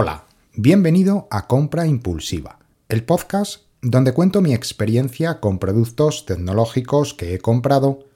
Hola, 0.00 0.26
bienvenido 0.54 1.26
a 1.28 1.48
Compra 1.48 1.84
Impulsiva, 1.84 2.60
el 2.88 3.02
podcast 3.02 3.62
donde 3.82 4.12
cuento 4.12 4.40
mi 4.40 4.54
experiencia 4.54 5.40
con 5.40 5.58
productos 5.58 6.24
tecnológicos 6.24 7.14
que 7.14 7.34
he 7.34 7.40
comprado, 7.40 8.06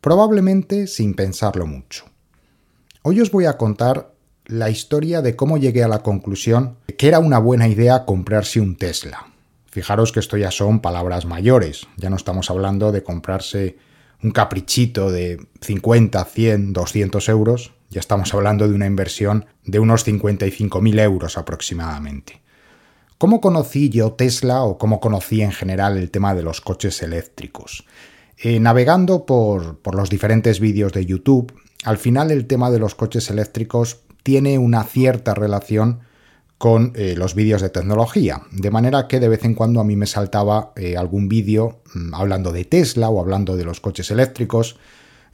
probablemente 0.00 0.88
sin 0.88 1.14
pensarlo 1.14 1.66
mucho. 1.66 2.06
Hoy 3.02 3.20
os 3.20 3.30
voy 3.30 3.44
a 3.44 3.58
contar 3.58 4.12
la 4.46 4.70
historia 4.70 5.22
de 5.22 5.36
cómo 5.36 5.56
llegué 5.56 5.84
a 5.84 5.88
la 5.88 6.02
conclusión 6.02 6.78
de 6.88 6.96
que 6.96 7.06
era 7.06 7.20
una 7.20 7.38
buena 7.38 7.68
idea 7.68 8.06
comprarse 8.06 8.60
un 8.60 8.74
Tesla. 8.74 9.28
Fijaros 9.66 10.10
que 10.10 10.18
esto 10.18 10.36
ya 10.36 10.50
son 10.50 10.80
palabras 10.80 11.26
mayores, 11.26 11.86
ya 11.96 12.10
no 12.10 12.16
estamos 12.16 12.50
hablando 12.50 12.90
de 12.90 13.04
comprarse 13.04 13.78
un 14.20 14.32
caprichito 14.32 15.12
de 15.12 15.46
50, 15.60 16.24
100, 16.24 16.72
200 16.72 17.28
euros, 17.28 17.72
ya 17.90 18.00
estamos 18.00 18.32
hablando 18.32 18.68
de 18.68 18.74
una 18.74 18.86
inversión 18.86 19.46
de 19.64 19.80
unos 19.80 20.06
55.000 20.06 21.00
euros 21.00 21.36
aproximadamente. 21.36 22.40
¿Cómo 23.18 23.40
conocí 23.40 23.90
yo 23.90 24.12
Tesla 24.12 24.62
o 24.62 24.78
cómo 24.78 25.00
conocí 25.00 25.42
en 25.42 25.52
general 25.52 25.98
el 25.98 26.10
tema 26.10 26.34
de 26.34 26.42
los 26.42 26.62
coches 26.62 27.02
eléctricos? 27.02 27.84
Eh, 28.38 28.58
navegando 28.60 29.26
por, 29.26 29.78
los 29.94 30.08
diferentes 30.08 30.60
vídeos 30.60 30.94
de 30.94 31.04
YouTube, 31.04 31.52
al 31.84 31.98
final 31.98 32.30
el 32.30 32.46
tema 32.46 32.70
de 32.70 32.78
los 32.78 32.94
coches 32.94 33.28
eléctricos 33.28 34.00
tiene 34.22 34.56
una 34.56 34.84
cierta 34.84 35.34
relación 35.34 36.00
con 36.56 36.92
eh, 36.94 37.14
los 37.16 37.34
vídeos 37.34 37.60
de 37.60 37.68
tecnología. 37.68 38.42
De 38.52 38.70
manera 38.70 39.08
que 39.08 39.20
de 39.20 39.28
vez 39.28 39.44
en 39.44 39.54
cuando 39.54 39.80
a 39.80 39.84
mí 39.84 39.96
me 39.96 40.06
saltaba 40.06 40.72
eh, 40.76 40.96
algún 40.96 41.28
vídeo 41.28 41.82
mm, 41.92 42.14
hablando 42.14 42.52
de 42.52 42.64
Tesla 42.64 43.10
o 43.10 43.20
hablando 43.20 43.56
de 43.56 43.64
los 43.64 43.80
coches 43.80 44.10
eléctricos. 44.10 44.78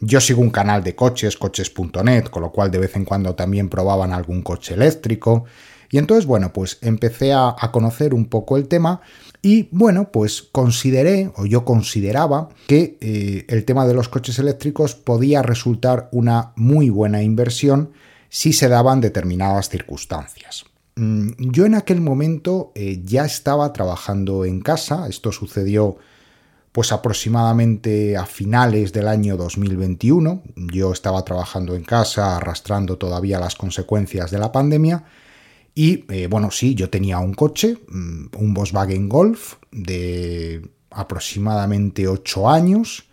Yo 0.00 0.20
sigo 0.20 0.42
un 0.42 0.50
canal 0.50 0.84
de 0.84 0.94
coches, 0.94 1.36
coches.net, 1.36 2.24
con 2.24 2.42
lo 2.42 2.52
cual 2.52 2.70
de 2.70 2.78
vez 2.78 2.96
en 2.96 3.04
cuando 3.04 3.34
también 3.34 3.68
probaban 3.68 4.12
algún 4.12 4.42
coche 4.42 4.74
eléctrico. 4.74 5.44
Y 5.90 5.98
entonces, 5.98 6.26
bueno, 6.26 6.52
pues 6.52 6.78
empecé 6.82 7.32
a, 7.32 7.54
conocer 7.72 8.12
un 8.12 8.26
poco 8.26 8.56
el 8.56 8.68
tema 8.68 9.00
y, 9.40 9.68
bueno, 9.70 10.10
pues 10.10 10.42
consideré, 10.42 11.30
o 11.36 11.46
yo 11.46 11.64
consideraba, 11.64 12.48
que 12.66 12.98
eh, 13.00 13.46
el 13.48 13.64
tema 13.64 13.86
de 13.86 13.94
los 13.94 14.08
coches 14.08 14.38
eléctricos 14.38 14.94
podía 14.94 15.42
resultar 15.42 16.08
una 16.12 16.52
muy 16.56 16.90
buena 16.90 17.22
inversión 17.22 17.92
si 18.28 18.52
se 18.52 18.68
daban 18.68 19.00
determinadas 19.00 19.68
circunstancias. 19.68 20.64
Mm, 20.96 21.30
yo 21.38 21.66
en 21.66 21.74
aquel 21.74 22.00
momento 22.00 22.72
eh, 22.74 23.00
ya 23.04 23.24
estaba 23.24 23.72
trabajando 23.72 24.44
en 24.44 24.60
casa, 24.60 25.06
esto 25.08 25.30
sucedió 25.30 25.96
pues 26.76 26.92
aproximadamente 26.92 28.18
a 28.18 28.26
finales 28.26 28.92
del 28.92 29.08
año 29.08 29.38
2021, 29.38 30.42
yo 30.74 30.92
estaba 30.92 31.24
trabajando 31.24 31.74
en 31.74 31.84
casa 31.84 32.36
arrastrando 32.36 32.98
todavía 32.98 33.40
las 33.40 33.54
consecuencias 33.54 34.30
de 34.30 34.36
la 34.36 34.52
pandemia 34.52 35.02
y 35.74 36.04
eh, 36.12 36.26
bueno, 36.26 36.50
sí, 36.50 36.74
yo 36.74 36.90
tenía 36.90 37.18
un 37.18 37.32
coche, 37.32 37.78
mm, 37.88 38.26
un 38.36 38.52
Volkswagen 38.52 39.08
Golf 39.08 39.54
de 39.72 40.68
aproximadamente 40.90 42.08
8 42.08 42.50
años, 42.50 43.08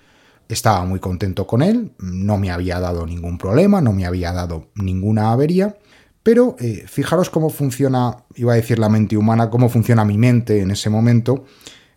estaba 0.49 0.83
muy 0.83 0.99
contento 0.99 1.47
con 1.47 1.61
él, 1.61 1.93
no 1.99 2.37
me 2.37 2.51
había 2.51 2.81
dado 2.81 3.05
ningún 3.05 3.37
problema, 3.37 3.79
no 3.79 3.93
me 3.93 4.05
había 4.05 4.33
dado 4.33 4.71
ninguna 4.75 5.31
avería 5.31 5.77
pero 6.21 6.55
eh, 6.59 6.85
fijaros 6.87 7.29
cómo 7.29 7.49
funciona, 7.49 8.23
iba 8.35 8.53
a 8.53 8.55
decir 8.55 8.79
la 8.79 8.87
mente 8.87 9.17
humana, 9.17 9.49
cómo 9.49 9.67
funciona 9.67 10.05
mi 10.05 10.17
mente 10.17 10.61
en 10.61 10.71
ese 10.71 10.89
momento, 10.89 11.45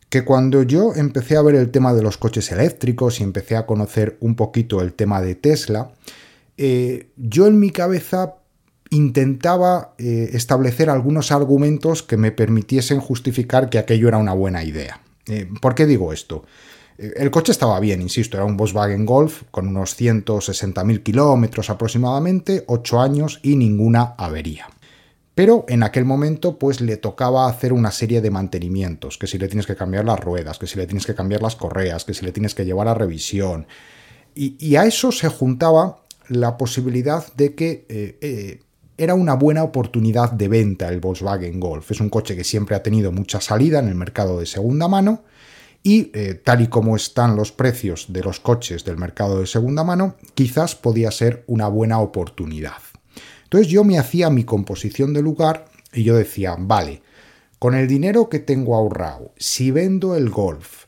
que 0.08 0.24
cuando 0.24 0.62
yo 0.62 0.92
empecé 0.94 1.36
a 1.36 1.42
ver 1.42 1.54
el 1.56 1.70
tema 1.70 1.92
de 1.92 2.02
los 2.02 2.16
coches 2.16 2.52
eléctricos 2.52 3.20
y 3.20 3.24
empecé 3.24 3.56
a 3.56 3.66
conocer 3.66 4.16
un 4.20 4.36
poquito 4.36 4.80
el 4.80 4.92
tema 4.92 5.20
de 5.20 5.34
Tesla, 5.34 5.90
eh, 6.56 7.08
yo 7.16 7.46
en 7.46 7.58
mi 7.58 7.70
cabeza 7.70 8.36
intentaba 8.90 9.94
eh, 9.98 10.30
establecer 10.32 10.90
algunos 10.90 11.32
argumentos 11.32 12.02
que 12.02 12.16
me 12.16 12.30
permitiesen 12.30 13.00
justificar 13.00 13.68
que 13.68 13.78
aquello 13.78 14.08
era 14.08 14.18
una 14.18 14.32
buena 14.32 14.62
idea. 14.62 15.00
¿Por 15.60 15.74
qué 15.74 15.86
digo 15.86 16.12
esto? 16.12 16.44
El 16.98 17.30
coche 17.30 17.52
estaba 17.52 17.78
bien, 17.78 18.00
insisto, 18.00 18.38
era 18.38 18.46
un 18.46 18.56
Volkswagen 18.56 19.04
Golf 19.04 19.42
con 19.50 19.68
unos 19.68 20.00
160.000 20.00 21.02
kilómetros 21.02 21.68
aproximadamente, 21.68 22.64
8 22.68 23.00
años 23.00 23.40
y 23.42 23.56
ninguna 23.56 24.14
avería. 24.16 24.68
Pero 25.36 25.66
en 25.68 25.82
aquel 25.82 26.06
momento 26.06 26.58
pues 26.58 26.80
le 26.80 26.96
tocaba 26.96 27.46
hacer 27.46 27.74
una 27.74 27.90
serie 27.90 28.22
de 28.22 28.30
mantenimientos, 28.30 29.18
que 29.18 29.26
si 29.26 29.36
le 29.36 29.48
tienes 29.48 29.66
que 29.66 29.76
cambiar 29.76 30.06
las 30.06 30.18
ruedas, 30.18 30.58
que 30.58 30.66
si 30.66 30.78
le 30.78 30.86
tienes 30.86 31.04
que 31.04 31.14
cambiar 31.14 31.42
las 31.42 31.56
correas, 31.56 32.06
que 32.06 32.14
si 32.14 32.24
le 32.24 32.32
tienes 32.32 32.54
que 32.54 32.64
llevar 32.64 32.88
a 32.88 32.94
revisión. 32.94 33.66
Y, 34.34 34.76
a 34.76 34.86
eso 34.86 35.12
se 35.12 35.28
juntaba 35.28 35.98
la 36.28 36.56
posibilidad 36.56 37.22
de 37.34 37.54
que 37.54 37.84
eh, 37.90 38.18
eh, 38.22 38.62
era 38.96 39.14
una 39.14 39.34
buena 39.34 39.62
oportunidad 39.62 40.32
de 40.32 40.48
venta 40.48 40.88
el 40.88 41.00
Volkswagen 41.00 41.60
Golf. 41.60 41.90
Es 41.90 42.00
un 42.00 42.08
coche 42.08 42.34
que 42.34 42.42
siempre 42.42 42.74
ha 42.74 42.82
tenido 42.82 43.12
mucha 43.12 43.42
salida 43.42 43.78
en 43.78 43.88
el 43.88 43.94
mercado 43.94 44.40
de 44.40 44.46
segunda 44.46 44.88
mano 44.88 45.22
y 45.82 46.10
eh, 46.14 46.32
tal 46.32 46.62
y 46.62 46.68
como 46.68 46.96
están 46.96 47.36
los 47.36 47.52
precios 47.52 48.06
de 48.08 48.22
los 48.22 48.40
coches 48.40 48.86
del 48.86 48.96
mercado 48.96 49.38
de 49.38 49.46
segunda 49.46 49.84
mano, 49.84 50.16
quizás 50.34 50.74
podía 50.74 51.10
ser 51.10 51.44
una 51.46 51.68
buena 51.68 52.00
oportunidad. 52.00 52.78
Entonces 53.56 53.72
yo 53.72 53.84
me 53.84 53.98
hacía 53.98 54.28
mi 54.28 54.44
composición 54.44 55.14
de 55.14 55.22
lugar 55.22 55.64
y 55.94 56.02
yo 56.02 56.14
decía, 56.14 56.56
vale, 56.58 57.00
con 57.58 57.74
el 57.74 57.88
dinero 57.88 58.28
que 58.28 58.38
tengo 58.38 58.76
ahorrado, 58.76 59.32
si 59.38 59.70
vendo 59.70 60.14
el 60.14 60.28
Golf 60.28 60.84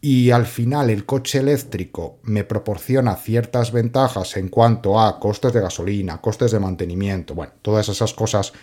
y 0.00 0.32
al 0.32 0.46
final 0.46 0.90
el 0.90 1.06
coche 1.06 1.38
eléctrico 1.38 2.18
me 2.24 2.42
proporciona 2.42 3.14
ciertas 3.14 3.70
ventajas 3.70 4.36
en 4.36 4.48
cuanto 4.48 4.98
a 4.98 5.20
costes 5.20 5.52
de 5.52 5.60
gasolina, 5.60 6.20
costes 6.20 6.50
de 6.50 6.58
mantenimiento, 6.58 7.36
bueno, 7.36 7.52
todas 7.62 7.88
esas 7.88 8.12
cosas 8.12 8.54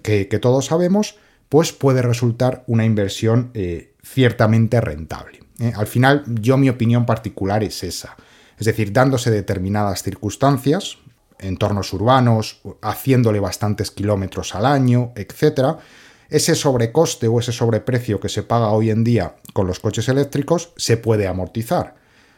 que, 0.00 0.24
todos 0.40 0.64
sabemos, 0.64 1.16
pues 1.50 1.72
puede 1.72 2.00
resultar 2.00 2.64
una 2.68 2.86
inversión 2.86 3.50
eh, 3.52 3.92
ciertamente 4.02 4.80
rentable. 4.80 5.40
¿eh? 5.60 5.74
Al 5.76 5.88
final, 5.88 6.24
yo 6.40 6.56
mi 6.56 6.70
opinión 6.70 7.04
particular 7.04 7.62
es 7.64 7.84
esa. 7.84 8.16
Es 8.58 8.64
decir, 8.64 8.94
dándose 8.94 9.30
determinadas 9.30 10.02
circunstancias, 10.02 10.96
entornos 11.38 11.92
urbanos, 11.92 12.60
haciéndole 12.82 13.40
bastantes 13.40 13.90
kilómetros 13.90 14.54
al 14.54 14.66
año, 14.66 15.12
etc., 15.16 15.78
ese 16.30 16.54
sobrecoste 16.54 17.28
o 17.28 17.38
ese 17.38 17.52
sobreprecio 17.52 18.18
que 18.18 18.28
se 18.28 18.42
paga 18.42 18.70
hoy 18.70 18.90
en 18.90 19.04
día 19.04 19.36
con 19.52 19.66
los 19.66 19.78
coches 19.78 20.08
eléctricos 20.08 20.72
se 20.76 20.96
puede 20.96 21.28
amortizar. 21.28 21.96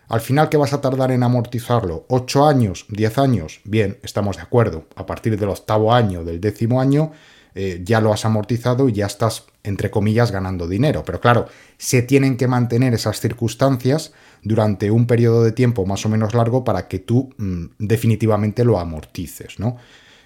Al 0.08 0.20
final, 0.20 0.48
¿qué 0.48 0.56
vas 0.56 0.72
a 0.72 0.80
tardar 0.80 1.10
en 1.10 1.22
amortizarlo? 1.22 2.06
¿8 2.08 2.48
años? 2.48 2.86
¿10 2.90 3.18
años? 3.18 3.60
Bien, 3.64 3.98
estamos 4.02 4.36
de 4.36 4.42
acuerdo. 4.42 4.86
A 4.94 5.06
partir 5.06 5.38
del 5.38 5.48
octavo 5.48 5.92
año, 5.92 6.24
del 6.24 6.40
décimo 6.40 6.80
año, 6.80 7.12
eh, 7.54 7.80
ya 7.82 8.00
lo 8.00 8.12
has 8.12 8.24
amortizado 8.24 8.88
y 8.88 8.92
ya 8.92 9.06
estás, 9.06 9.46
entre 9.64 9.90
comillas, 9.90 10.30
ganando 10.30 10.68
dinero. 10.68 11.02
Pero 11.04 11.20
claro, 11.20 11.46
se 11.78 12.02
tienen 12.02 12.36
que 12.36 12.46
mantener 12.46 12.94
esas 12.94 13.18
circunstancias 13.18 14.12
durante 14.42 14.90
un 14.90 15.06
periodo 15.06 15.42
de 15.42 15.52
tiempo 15.52 15.86
más 15.86 16.04
o 16.06 16.08
menos 16.08 16.34
largo 16.34 16.64
para 16.64 16.88
que 16.88 16.98
tú 16.98 17.30
mm, 17.36 17.64
definitivamente 17.78 18.64
lo 18.64 18.78
amortices, 18.78 19.58
¿no? 19.58 19.76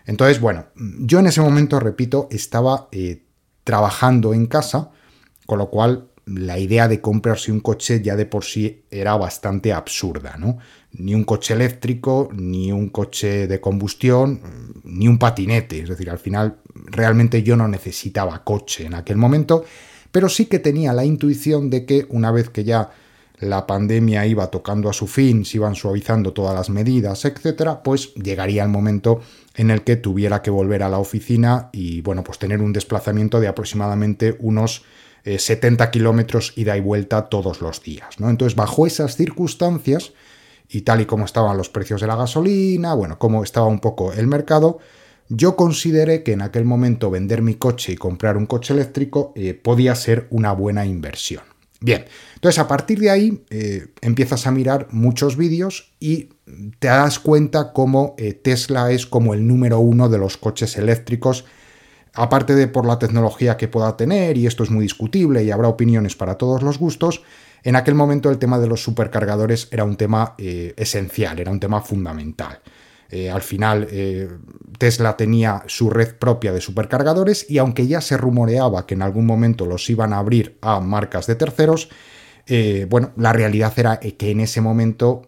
Entonces, 0.06 0.40
bueno, 0.40 0.66
yo 0.74 1.20
en 1.20 1.26
ese 1.26 1.40
momento, 1.40 1.78
repito, 1.78 2.28
estaba 2.30 2.88
eh, 2.90 3.22
trabajando 3.64 4.34
en 4.34 4.46
casa, 4.46 4.90
con 5.46 5.58
lo 5.58 5.70
cual 5.70 6.08
la 6.26 6.58
idea 6.58 6.88
de 6.88 7.00
comprarse 7.00 7.50
un 7.50 7.60
coche 7.60 8.00
ya 8.02 8.16
de 8.16 8.26
por 8.26 8.44
sí 8.44 8.84
era 8.90 9.16
bastante 9.16 9.72
absurda, 9.72 10.36
¿no? 10.36 10.58
Ni 10.92 11.14
un 11.14 11.24
coche 11.24 11.54
eléctrico, 11.54 12.28
ni 12.32 12.72
un 12.72 12.88
coche 12.90 13.46
de 13.46 13.60
combustión, 13.60 14.40
ni 14.84 15.08
un 15.08 15.18
patinete. 15.18 15.80
Es 15.80 15.88
decir, 15.88 16.10
al 16.10 16.18
final 16.18 16.58
realmente 16.86 17.42
yo 17.42 17.56
no 17.56 17.68
necesitaba 17.68 18.44
coche 18.44 18.86
en 18.86 18.94
aquel 18.94 19.16
momento, 19.16 19.64
pero 20.12 20.28
sí 20.28 20.46
que 20.46 20.58
tenía 20.58 20.92
la 20.92 21.04
intuición 21.04 21.70
de 21.70 21.84
que 21.84 22.06
una 22.10 22.30
vez 22.30 22.48
que 22.48 22.64
ya 22.64 22.90
la 23.40 23.66
pandemia 23.66 24.26
iba 24.26 24.50
tocando 24.50 24.88
a 24.88 24.92
su 24.92 25.06
fin, 25.06 25.44
se 25.44 25.56
iban 25.56 25.74
suavizando 25.74 26.32
todas 26.32 26.54
las 26.54 26.70
medidas, 26.70 27.24
etcétera, 27.24 27.82
pues 27.82 28.14
llegaría 28.14 28.62
el 28.62 28.68
momento 28.68 29.20
en 29.56 29.70
el 29.70 29.82
que 29.82 29.96
tuviera 29.96 30.42
que 30.42 30.50
volver 30.50 30.82
a 30.82 30.88
la 30.88 30.98
oficina 30.98 31.70
y, 31.72 32.02
bueno, 32.02 32.22
pues 32.22 32.38
tener 32.38 32.60
un 32.60 32.72
desplazamiento 32.72 33.40
de 33.40 33.48
aproximadamente 33.48 34.36
unos 34.40 34.84
70 35.24 35.84
eh, 35.84 35.90
kilómetros 35.90 36.52
ida 36.56 36.76
y 36.76 36.80
vuelta 36.80 37.28
todos 37.28 37.60
los 37.60 37.82
días. 37.82 38.20
¿no? 38.20 38.30
Entonces, 38.30 38.56
bajo 38.56 38.86
esas 38.86 39.16
circunstancias, 39.16 40.12
y 40.70 40.82
tal 40.82 41.00
y 41.00 41.06
como 41.06 41.24
estaban 41.24 41.56
los 41.56 41.68
precios 41.68 42.00
de 42.00 42.06
la 42.06 42.16
gasolina, 42.16 42.94
bueno, 42.94 43.18
como 43.18 43.42
estaba 43.42 43.66
un 43.66 43.80
poco 43.80 44.12
el 44.12 44.28
mercado, 44.28 44.78
yo 45.28 45.56
consideré 45.56 46.22
que 46.22 46.32
en 46.32 46.42
aquel 46.42 46.64
momento 46.64 47.10
vender 47.10 47.42
mi 47.42 47.54
coche 47.54 47.92
y 47.92 47.96
comprar 47.96 48.36
un 48.36 48.46
coche 48.46 48.74
eléctrico 48.74 49.32
eh, 49.34 49.54
podía 49.54 49.94
ser 49.94 50.28
una 50.30 50.52
buena 50.52 50.86
inversión. 50.86 51.49
Bien, 51.80 52.04
entonces 52.34 52.58
a 52.58 52.68
partir 52.68 52.98
de 52.98 53.10
ahí 53.10 53.42
eh, 53.48 53.88
empiezas 54.02 54.46
a 54.46 54.50
mirar 54.50 54.88
muchos 54.90 55.36
vídeos 55.36 55.94
y 55.98 56.28
te 56.78 56.88
das 56.88 57.18
cuenta 57.18 57.72
cómo 57.72 58.16
Tesla 58.42 58.90
es 58.90 59.06
como 59.06 59.32
el 59.32 59.46
número 59.46 59.78
uno 59.78 60.08
de 60.08 60.18
los 60.18 60.36
coches 60.36 60.76
eléctricos 60.76 61.46
aparte 62.14 62.54
de 62.54 62.68
por 62.68 62.86
la 62.86 62.98
tecnología 62.98 63.56
que 63.56 63.68
pueda 63.68 63.96
tener, 63.96 64.36
y 64.36 64.46
esto 64.46 64.62
es 64.62 64.70
muy 64.70 64.82
discutible 64.82 65.42
y 65.44 65.50
habrá 65.50 65.68
opiniones 65.68 66.16
para 66.16 66.36
todos 66.36 66.62
los 66.62 66.78
gustos, 66.78 67.22
en 67.62 67.76
aquel 67.76 67.94
momento 67.94 68.30
el 68.30 68.38
tema 68.38 68.58
de 68.58 68.66
los 68.66 68.82
supercargadores 68.82 69.68
era 69.70 69.84
un 69.84 69.96
tema 69.96 70.34
eh, 70.38 70.74
esencial, 70.76 71.38
era 71.38 71.50
un 71.50 71.60
tema 71.60 71.80
fundamental. 71.82 72.60
Eh, 73.10 73.30
al 73.30 73.42
final, 73.42 73.88
eh, 73.90 74.28
Tesla 74.78 75.16
tenía 75.16 75.62
su 75.66 75.90
red 75.90 76.14
propia 76.14 76.52
de 76.52 76.60
supercargadores 76.60 77.50
y 77.50 77.58
aunque 77.58 77.86
ya 77.86 78.00
se 78.00 78.16
rumoreaba 78.16 78.86
que 78.86 78.94
en 78.94 79.02
algún 79.02 79.26
momento 79.26 79.66
los 79.66 79.88
iban 79.90 80.12
a 80.12 80.18
abrir 80.18 80.56
a 80.60 80.80
marcas 80.80 81.26
de 81.26 81.34
terceros, 81.34 81.88
eh, 82.46 82.86
bueno, 82.88 83.12
la 83.16 83.32
realidad 83.32 83.72
era 83.76 83.98
que 84.00 84.30
en 84.30 84.40
ese 84.40 84.60
momento 84.60 85.22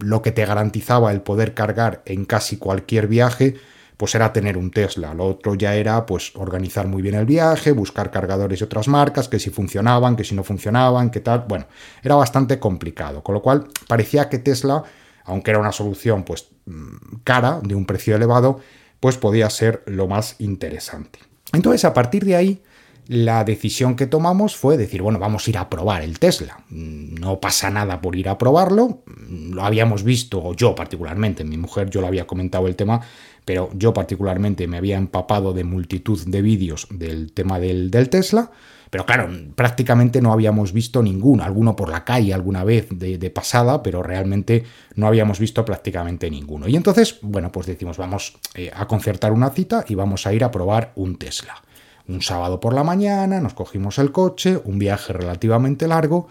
lo 0.00 0.22
que 0.22 0.32
te 0.32 0.44
garantizaba 0.46 1.10
el 1.12 1.22
poder 1.22 1.54
cargar 1.54 2.02
en 2.06 2.24
casi 2.24 2.56
cualquier 2.56 3.08
viaje, 3.08 3.56
pues 4.00 4.14
era 4.14 4.32
tener 4.32 4.56
un 4.56 4.70
Tesla. 4.70 5.12
Lo 5.12 5.26
otro 5.26 5.54
ya 5.54 5.74
era 5.74 6.06
pues 6.06 6.32
organizar 6.34 6.86
muy 6.86 7.02
bien 7.02 7.14
el 7.14 7.26
viaje, 7.26 7.72
buscar 7.72 8.10
cargadores 8.10 8.60
de 8.60 8.64
otras 8.64 8.88
marcas, 8.88 9.28
que 9.28 9.38
si 9.38 9.50
funcionaban, 9.50 10.16
que 10.16 10.24
si 10.24 10.34
no 10.34 10.42
funcionaban, 10.42 11.10
que 11.10 11.20
tal. 11.20 11.44
Bueno, 11.46 11.66
era 12.02 12.14
bastante 12.14 12.58
complicado. 12.58 13.22
Con 13.22 13.34
lo 13.34 13.42
cual 13.42 13.68
parecía 13.88 14.30
que 14.30 14.38
Tesla, 14.38 14.84
aunque 15.24 15.50
era 15.50 15.60
una 15.60 15.72
solución 15.72 16.24
pues 16.24 16.48
mm, 16.66 17.18
cara, 17.24 17.60
de 17.62 17.74
un 17.74 17.86
precio 17.86 18.16
elevado, 18.16 18.60
pues 19.00 19.16
podía 19.16 19.48
ser 19.50 19.82
lo 19.86 20.06
más 20.08 20.36
interesante. 20.38 21.18
Entonces, 21.52 21.84
a 21.84 21.94
partir 21.94 22.24
de 22.24 22.36
ahí, 22.36 22.62
la 23.10 23.42
decisión 23.42 23.96
que 23.96 24.06
tomamos 24.06 24.56
fue 24.56 24.76
decir, 24.76 25.02
bueno, 25.02 25.18
vamos 25.18 25.44
a 25.44 25.50
ir 25.50 25.58
a 25.58 25.68
probar 25.68 26.02
el 26.02 26.20
Tesla. 26.20 26.62
No 26.68 27.40
pasa 27.40 27.68
nada 27.68 28.00
por 28.00 28.14
ir 28.14 28.28
a 28.28 28.38
probarlo. 28.38 29.02
Lo 29.28 29.64
habíamos 29.64 30.04
visto, 30.04 30.40
o 30.40 30.54
yo 30.54 30.76
particularmente, 30.76 31.42
mi 31.42 31.56
mujer, 31.56 31.90
yo 31.90 32.02
le 32.02 32.06
había 32.06 32.28
comentado 32.28 32.68
el 32.68 32.76
tema, 32.76 33.00
pero 33.44 33.68
yo 33.74 33.92
particularmente 33.92 34.68
me 34.68 34.76
había 34.76 34.96
empapado 34.96 35.52
de 35.52 35.64
multitud 35.64 36.24
de 36.24 36.40
vídeos 36.40 36.86
del 36.88 37.32
tema 37.32 37.58
del, 37.58 37.90
Tesla. 38.10 38.52
Pero 38.90 39.06
claro, 39.06 39.28
prácticamente 39.54 40.20
no 40.20 40.32
habíamos 40.32 40.72
visto 40.72 41.00
ninguno, 41.02 41.44
alguno 41.44 41.76
por 41.76 41.88
la 41.88 42.04
calle 42.04 42.34
alguna 42.34 42.64
vez 42.64 42.88
de, 42.90 43.30
pasada, 43.30 43.82
pero 43.82 44.02
realmente 44.02 44.64
no 44.96 45.06
habíamos 45.06 45.38
visto 45.38 45.64
prácticamente 45.64 46.28
ninguno. 46.28 46.66
Y 46.68 46.74
entonces, 46.74 47.18
bueno, 47.22 47.52
pues 47.52 47.66
decimos, 47.66 47.96
vamos 47.96 48.36
eh, 48.54 48.70
a 48.74 48.86
concertar 48.88 49.32
una 49.32 49.50
cita 49.50 49.84
y 49.86 49.94
vamos 49.94 50.26
a 50.26 50.32
ir 50.32 50.42
a 50.42 50.50
probar 50.50 50.92
un 50.96 51.16
Tesla 51.16 51.62
un 52.08 52.22
sábado 52.22 52.58
por 52.58 52.74
la 52.74 52.82
mañana, 52.82 53.40
nos 53.40 53.54
cogimos 53.54 53.98
el 53.98 54.10
coche, 54.10 54.60
un 54.64 54.80
viaje 54.80 55.12
relativamente 55.12 55.86
largo, 55.86 56.26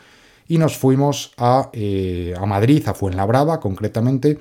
y 0.47 0.57
nos 0.57 0.75
fuimos 0.75 1.31
a, 1.37 1.69
eh, 1.73 2.33
a 2.37 2.45
Madrid, 2.45 2.85
a 2.87 2.93
Fuenlabrada 2.93 3.59
concretamente, 3.59 4.37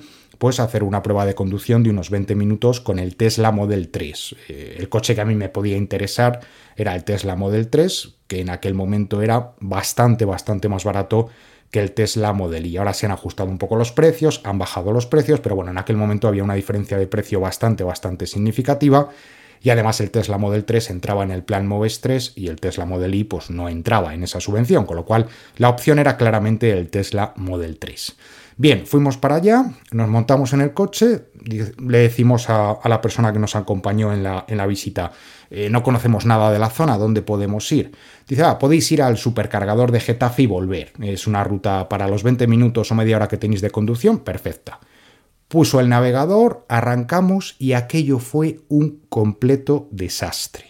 a 0.59 0.63
hacer 0.63 0.83
una 0.83 1.03
prueba 1.03 1.25
de 1.25 1.35
conducción 1.35 1.83
de 1.83 1.89
unos 1.89 2.09
20 2.09 2.33
minutos 2.35 2.79
con 2.79 2.97
el 2.97 3.15
Tesla 3.15 3.51
Model 3.51 3.89
3. 3.89 4.35
Eh, 4.47 4.75
el 4.79 4.89
coche 4.89 5.13
que 5.13 5.21
a 5.21 5.25
mí 5.25 5.35
me 5.35 5.49
podía 5.49 5.77
interesar 5.77 6.39
era 6.75 6.95
el 6.95 7.03
Tesla 7.03 7.35
Model 7.35 7.67
3, 7.67 8.15
que 8.27 8.39
en 8.39 8.49
aquel 8.49 8.73
momento 8.73 9.21
era 9.21 9.51
bastante, 9.59 10.25
bastante 10.25 10.69
más 10.69 10.85
barato 10.85 11.27
que 11.71 11.81
el 11.81 11.91
Tesla 11.91 12.33
Model 12.33 12.65
Y. 12.65 12.77
Ahora 12.77 12.93
se 12.93 13.05
han 13.05 13.11
ajustado 13.11 13.49
un 13.49 13.57
poco 13.57 13.75
los 13.75 13.91
precios, 13.91 14.41
han 14.43 14.57
bajado 14.57 14.91
los 14.91 15.05
precios, 15.05 15.39
pero 15.41 15.55
bueno, 15.55 15.71
en 15.71 15.77
aquel 15.77 15.97
momento 15.97 16.27
había 16.27 16.43
una 16.43 16.55
diferencia 16.55 16.97
de 16.97 17.07
precio 17.07 17.39
bastante, 17.39 17.83
bastante 17.83 18.25
significativa 18.25 19.09
y 19.61 19.69
además 19.69 19.99
el 19.99 20.11
Tesla 20.11 20.37
Model 20.37 20.65
3 20.65 20.89
entraba 20.89 21.23
en 21.23 21.31
el 21.31 21.43
plan 21.43 21.67
Moves 21.67 22.01
3 22.01 22.33
y 22.35 22.47
el 22.47 22.59
Tesla 22.59 22.85
Model 22.85 23.13
Y 23.15 23.23
pues 23.23 23.49
no 23.49 23.67
entraba 23.67 24.13
en 24.13 24.23
esa 24.23 24.39
subvención, 24.39 24.85
con 24.85 24.95
lo 24.95 25.05
cual 25.05 25.27
la 25.57 25.69
opción 25.69 25.99
era 25.99 26.17
claramente 26.17 26.71
el 26.71 26.89
Tesla 26.89 27.33
Model 27.35 27.77
3. 27.77 28.15
Bien, 28.59 28.85
fuimos 28.85 29.15
para 29.15 29.35
allá, 29.35 29.71
nos 29.93 30.09
montamos 30.09 30.51
en 30.51 30.59
el 30.59 30.73
coche, 30.73 31.27
le 31.45 31.97
decimos 31.99 32.49
a, 32.49 32.77
la 32.89 32.99
persona 32.99 33.31
que 33.31 33.39
nos 33.39 33.55
acompañó 33.55 34.11
en 34.11 34.21
la, 34.21 34.67
visita, 34.67 35.13
eh, 35.49 35.69
no 35.69 35.81
conocemos 35.81 36.25
nada 36.25 36.51
de 36.51 36.59
la 36.59 36.69
zona, 36.69 36.97
¿dónde 36.97 37.21
podemos 37.21 37.71
ir? 37.71 37.93
Dice, 38.27 38.43
ah, 38.43 38.59
podéis 38.59 38.91
ir 38.91 39.01
al 39.01 39.17
supercargador 39.17 39.93
de 39.93 40.01
Getafe 40.01 40.41
y 40.41 40.47
volver. 40.47 40.91
Es 41.01 41.25
una 41.25 41.41
ruta 41.41 41.87
para 41.87 42.09
los 42.09 42.21
20 42.23 42.47
minutos 42.47 42.91
o 42.91 42.95
media 42.95 43.15
hora 43.15 43.29
que 43.29 43.37
tenéis 43.37 43.61
de 43.61 43.71
conducción, 43.71 44.19
perfecta. 44.19 44.81
Puso 45.47 45.79
el 45.79 45.87
navegador, 45.87 46.65
arrancamos 46.67 47.55
y 47.59 47.71
aquello 47.71 48.19
fue 48.19 48.59
un 48.67 49.05
completo 49.07 49.87
desastre. 49.91 50.65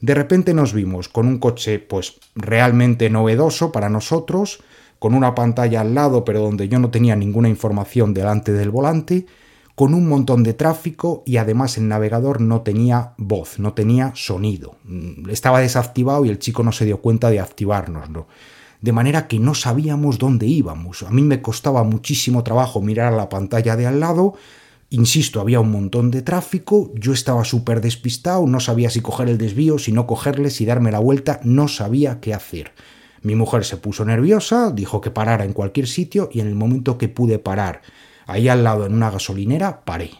De 0.00 0.14
repente 0.14 0.52
nos 0.52 0.74
vimos 0.74 1.08
con 1.08 1.26
un 1.26 1.38
coche 1.38 1.78
pues 1.78 2.20
realmente 2.34 3.08
novedoso 3.08 3.72
para 3.72 3.88
nosotros, 3.88 4.62
con 4.98 5.14
una 5.14 5.34
pantalla 5.34 5.80
al 5.80 5.94
lado 5.94 6.24
pero 6.24 6.40
donde 6.40 6.68
yo 6.68 6.78
no 6.78 6.90
tenía 6.90 7.16
ninguna 7.16 7.48
información 7.48 8.14
delante 8.14 8.52
del 8.52 8.70
volante, 8.70 9.26
con 9.74 9.94
un 9.94 10.08
montón 10.08 10.42
de 10.42 10.54
tráfico 10.54 11.22
y 11.24 11.36
además 11.36 11.78
el 11.78 11.88
navegador 11.88 12.40
no 12.40 12.62
tenía 12.62 13.14
voz, 13.16 13.58
no 13.58 13.74
tenía 13.74 14.12
sonido. 14.14 14.76
Mm, 14.84 15.30
estaba 15.30 15.60
desactivado 15.60 16.24
y 16.24 16.30
el 16.30 16.38
chico 16.38 16.62
no 16.62 16.72
se 16.72 16.84
dio 16.84 17.00
cuenta 17.00 17.30
de 17.30 17.40
activárnoslo 17.40 18.26
de 18.80 18.92
manera 18.92 19.26
que 19.26 19.40
no 19.40 19.54
sabíamos 19.54 20.18
dónde 20.18 20.46
íbamos. 20.46 21.02
A 21.02 21.10
mí 21.10 21.22
me 21.22 21.42
costaba 21.42 21.82
muchísimo 21.82 22.44
trabajo 22.44 22.80
mirar 22.80 23.12
a 23.12 23.16
la 23.16 23.28
pantalla 23.28 23.74
de 23.74 23.88
al 23.88 23.98
lado, 23.98 24.34
Insisto, 24.90 25.42
había 25.42 25.60
un 25.60 25.70
montón 25.70 26.10
de 26.10 26.22
tráfico, 26.22 26.90
yo 26.94 27.12
estaba 27.12 27.44
súper 27.44 27.82
despistado, 27.82 28.46
no 28.46 28.58
sabía 28.58 28.88
si 28.88 29.02
coger 29.02 29.28
el 29.28 29.36
desvío, 29.36 29.78
si 29.78 29.92
no 29.92 30.06
cogerle, 30.06 30.48
si 30.48 30.64
darme 30.64 30.90
la 30.90 30.98
vuelta, 30.98 31.40
no 31.44 31.68
sabía 31.68 32.20
qué 32.20 32.32
hacer. 32.32 32.72
Mi 33.22 33.34
mujer 33.34 33.64
se 33.64 33.76
puso 33.76 34.04
nerviosa, 34.04 34.70
dijo 34.70 35.00
que 35.00 35.10
parara 35.10 35.44
en 35.44 35.52
cualquier 35.52 35.86
sitio 35.86 36.28
y 36.32 36.40
en 36.40 36.46
el 36.46 36.54
momento 36.54 36.98
que 36.98 37.08
pude 37.08 37.38
parar, 37.38 37.82
ahí 38.26 38.48
al 38.48 38.64
lado 38.64 38.86
en 38.86 38.94
una 38.94 39.10
gasolinera, 39.10 39.84
paré. 39.84 40.10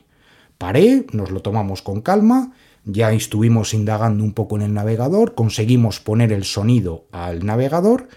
Paré, 0.59 1.07
nos 1.13 1.31
lo 1.31 1.41
tomamos 1.41 1.83
con 1.83 2.01
calma, 2.01 2.53
ya 2.85 3.13
estuvimos 3.13 3.75
indagando 3.75 4.25
un 4.25 4.33
poco 4.33 4.57
en 4.57 4.63
el 4.63 4.75
navegador, 4.75 5.35
conseguimos 5.35 6.01
poner 6.01 6.33
el 6.33 6.45
sonido 6.45 7.07
al 7.13 7.45
navegador 7.45 8.09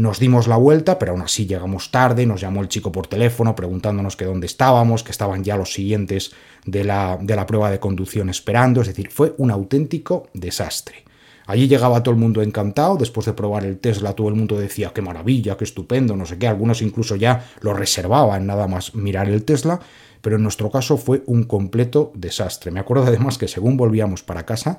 nos 0.00 0.18
dimos 0.18 0.48
la 0.48 0.56
vuelta, 0.56 0.98
pero 0.98 1.12
aún 1.12 1.20
así 1.20 1.46
llegamos 1.46 1.90
tarde, 1.90 2.24
nos 2.24 2.40
llamó 2.40 2.62
el 2.62 2.68
chico 2.68 2.90
por 2.90 3.06
teléfono 3.06 3.54
preguntándonos 3.54 4.16
dónde 4.16 4.46
estábamos, 4.46 5.02
que 5.02 5.10
estaban 5.10 5.44
ya 5.44 5.58
los 5.58 5.74
siguientes 5.74 6.32
de 6.64 6.84
la, 6.84 7.18
de 7.20 7.36
la 7.36 7.44
prueba 7.44 7.70
de 7.70 7.80
conducción 7.80 8.30
esperando, 8.30 8.80
es 8.80 8.86
decir, 8.86 9.10
fue 9.10 9.34
un 9.36 9.50
auténtico 9.50 10.28
desastre. 10.32 11.04
Allí 11.50 11.66
llegaba 11.66 12.04
todo 12.04 12.14
el 12.14 12.20
mundo 12.20 12.42
encantado, 12.42 12.96
después 12.96 13.26
de 13.26 13.32
probar 13.32 13.64
el 13.64 13.80
Tesla 13.80 14.12
todo 14.12 14.28
el 14.28 14.36
mundo 14.36 14.56
decía 14.56 14.92
qué 14.94 15.02
maravilla, 15.02 15.56
qué 15.56 15.64
estupendo, 15.64 16.14
no 16.14 16.24
sé 16.24 16.38
qué, 16.38 16.46
algunos 16.46 16.80
incluso 16.80 17.16
ya 17.16 17.44
lo 17.60 17.74
reservaban 17.74 18.46
nada 18.46 18.68
más 18.68 18.94
mirar 18.94 19.28
el 19.28 19.42
Tesla, 19.42 19.80
pero 20.20 20.36
en 20.36 20.44
nuestro 20.44 20.70
caso 20.70 20.96
fue 20.96 21.24
un 21.26 21.42
completo 21.42 22.12
desastre. 22.14 22.70
Me 22.70 22.78
acuerdo 22.78 23.02
además 23.02 23.36
que 23.36 23.48
según 23.48 23.76
volvíamos 23.76 24.22
para 24.22 24.46
casa, 24.46 24.78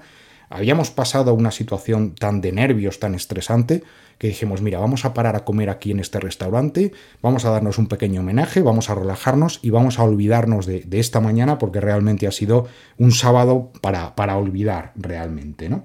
habíamos 0.49 0.91
pasado 0.91 1.33
una 1.33 1.51
situación 1.51 2.15
tan 2.15 2.39
de 2.39 2.53
nervios, 2.53 2.99
tan 2.99 3.15
estresante, 3.15 3.83
que 4.17 4.27
dijimos, 4.27 4.61
mira, 4.61 4.79
vamos 4.79 5.03
a 5.03 5.13
parar 5.13 5.35
a 5.35 5.43
comer 5.43 5.69
aquí 5.69 5.91
en 5.91 5.99
este 5.99 6.21
restaurante, 6.21 6.93
vamos 7.21 7.43
a 7.43 7.49
darnos 7.49 7.79
un 7.79 7.87
pequeño 7.87 8.21
homenaje, 8.21 8.61
vamos 8.61 8.89
a 8.89 8.95
relajarnos 8.95 9.59
y 9.61 9.71
vamos 9.71 9.99
a 9.99 10.03
olvidarnos 10.03 10.65
de, 10.65 10.87
esta 10.93 11.19
mañana 11.19 11.57
porque 11.57 11.81
realmente 11.81 12.27
ha 12.27 12.31
sido 12.31 12.67
un 12.97 13.11
sábado 13.11 13.73
para, 13.81 14.15
para 14.15 14.37
olvidar 14.37 14.93
realmente, 14.95 15.67
¿no? 15.67 15.83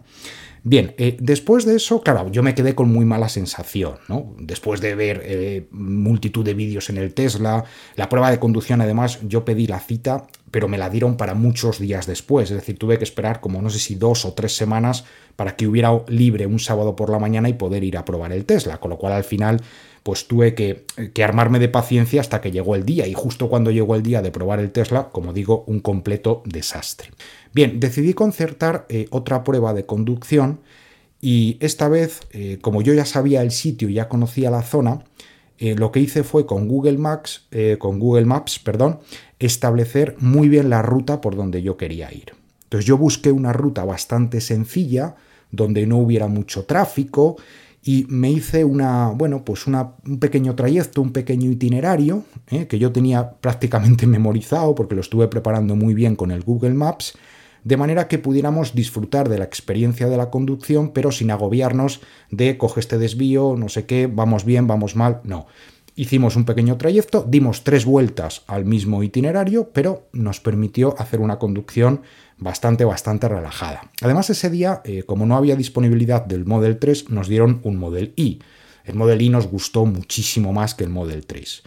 Bien, 0.68 0.96
eh, 0.98 1.16
después 1.20 1.64
de 1.64 1.76
eso, 1.76 2.00
claro, 2.00 2.28
yo 2.32 2.42
me 2.42 2.56
quedé 2.56 2.74
con 2.74 2.92
muy 2.92 3.04
mala 3.04 3.28
sensación, 3.28 3.98
¿no? 4.08 4.34
Después 4.36 4.80
de 4.80 4.96
ver 4.96 5.22
eh, 5.24 5.68
multitud 5.70 6.44
de 6.44 6.54
vídeos 6.54 6.90
en 6.90 6.96
el 6.96 7.14
Tesla, 7.14 7.62
la 7.94 8.08
prueba 8.08 8.32
de 8.32 8.40
conducción, 8.40 8.80
además, 8.80 9.20
yo 9.22 9.44
pedí 9.44 9.68
la 9.68 9.78
cita, 9.78 10.26
pero 10.50 10.66
me 10.66 10.76
la 10.76 10.90
dieron 10.90 11.16
para 11.16 11.34
muchos 11.34 11.78
días 11.78 12.08
después, 12.08 12.50
es 12.50 12.56
decir, 12.56 12.78
tuve 12.78 12.98
que 12.98 13.04
esperar 13.04 13.40
como 13.40 13.62
no 13.62 13.70
sé 13.70 13.78
si 13.78 13.94
dos 13.94 14.24
o 14.24 14.32
tres 14.32 14.56
semanas 14.56 15.04
para 15.36 15.54
que 15.54 15.68
hubiera 15.68 16.02
libre 16.08 16.46
un 16.46 16.58
sábado 16.58 16.96
por 16.96 17.10
la 17.10 17.20
mañana 17.20 17.48
y 17.48 17.52
poder 17.52 17.84
ir 17.84 17.96
a 17.96 18.04
probar 18.04 18.32
el 18.32 18.44
Tesla, 18.44 18.78
con 18.78 18.90
lo 18.90 18.98
cual 18.98 19.12
al 19.12 19.22
final 19.22 19.60
pues 20.06 20.28
tuve 20.28 20.54
que, 20.54 20.84
que, 21.12 21.24
armarme 21.24 21.58
de 21.58 21.68
paciencia 21.68 22.20
hasta 22.20 22.40
que 22.40 22.52
llegó 22.52 22.76
el 22.76 22.84
día 22.84 23.08
y 23.08 23.12
justo 23.12 23.48
cuando 23.48 23.72
llegó 23.72 23.96
el 23.96 24.04
día 24.04 24.22
de 24.22 24.30
probar 24.30 24.60
el 24.60 24.70
Tesla, 24.70 25.08
como 25.10 25.32
digo, 25.32 25.64
un 25.66 25.80
completo 25.80 26.44
desastre. 26.44 27.10
Bien, 27.52 27.80
decidí 27.80 28.14
concertar 28.14 28.86
eh, 28.88 29.06
otra 29.10 29.42
prueba 29.42 29.74
de 29.74 29.84
conducción 29.84 30.60
y 31.20 31.56
esta 31.58 31.88
vez, 31.88 32.20
eh, 32.30 32.58
como 32.60 32.82
yo 32.82 32.94
ya 32.94 33.04
sabía 33.04 33.42
el 33.42 33.50
sitio 33.50 33.88
y 33.88 33.94
ya 33.94 34.08
conocía 34.08 34.48
la 34.48 34.62
zona, 34.62 35.02
eh, 35.58 35.74
lo 35.74 35.90
que 35.90 35.98
hice 35.98 36.22
fue 36.22 36.46
con 36.46 36.68
Google 36.68 36.98
Maps, 36.98 37.48
con 37.80 37.98
Google 37.98 38.26
Maps, 38.26 38.60
perdón, 38.60 39.00
establecer 39.40 40.14
muy 40.20 40.48
bien 40.48 40.70
la 40.70 40.82
ruta 40.82 41.20
por 41.20 41.34
donde 41.34 41.62
yo 41.62 41.76
quería 41.76 42.14
ir. 42.14 42.32
Entonces 42.62 42.86
yo 42.86 42.96
busqué 42.96 43.32
una 43.32 43.52
ruta 43.52 43.84
bastante 43.84 44.40
sencilla, 44.40 45.16
donde 45.50 45.84
no 45.84 45.96
hubiera 45.96 46.28
mucho 46.28 46.64
tráfico, 46.64 47.38
y 47.82 48.06
me 48.08 48.30
hice 48.30 48.64
una, 48.64 49.08
bueno, 49.08 49.44
pues 49.44 49.66
un 49.66 50.18
pequeño 50.18 50.54
trayecto, 50.54 51.02
un 51.02 51.12
pequeño 51.12 51.50
itinerario, 51.50 52.24
¿eh? 52.48 52.66
que 52.66 52.78
yo 52.78 52.92
tenía 52.92 53.30
prácticamente 53.30 54.06
memorizado 54.06 54.74
porque 54.74 54.94
lo 54.94 55.00
estuve 55.00 55.28
preparando 55.28 55.76
muy 55.76 55.94
bien 55.94 56.16
con 56.16 56.30
el 56.30 56.42
Google 56.42 56.74
Maps, 56.74 57.16
de 57.64 57.76
manera 57.76 58.06
que 58.06 58.18
pudiéramos 58.18 58.74
disfrutar 58.74 59.28
de 59.28 59.38
la 59.38 59.44
experiencia 59.44 60.08
de 60.08 60.16
la 60.16 60.30
conducción, 60.30 60.90
pero 60.92 61.10
sin 61.10 61.30
agobiarnos 61.30 62.00
de 62.30 62.58
coge 62.58 62.80
este 62.80 62.96
desvío, 62.96 63.56
no 63.58 63.68
sé 63.68 63.86
qué, 63.86 64.06
vamos 64.06 64.44
bien, 64.44 64.66
vamos 64.66 64.94
mal, 64.94 65.20
no. 65.24 65.46
Hicimos 65.98 66.36
un 66.36 66.44
pequeño 66.44 66.76
trayecto, 66.76 67.24
dimos 67.26 67.64
tres 67.64 67.86
vueltas 67.86 68.42
al 68.48 68.66
mismo 68.66 69.02
itinerario, 69.02 69.70
pero 69.72 70.08
nos 70.12 70.40
permitió 70.40 70.94
hacer 70.98 71.20
una 71.20 71.38
conducción 71.38 72.02
bastante, 72.36 72.84
bastante 72.84 73.30
relajada. 73.30 73.90
Además, 74.02 74.28
ese 74.28 74.50
día, 74.50 74.82
eh, 74.84 75.04
como 75.04 75.24
no 75.24 75.38
había 75.38 75.56
disponibilidad 75.56 76.22
del 76.22 76.44
Model 76.44 76.78
3, 76.78 77.08
nos 77.08 77.28
dieron 77.28 77.60
un 77.62 77.76
Model 77.76 78.12
Y. 78.14 78.40
El 78.84 78.94
Model 78.94 79.22
Y 79.22 79.30
nos 79.30 79.46
gustó 79.46 79.86
muchísimo 79.86 80.52
más 80.52 80.74
que 80.74 80.84
el 80.84 80.90
Model 80.90 81.24
3. 81.24 81.62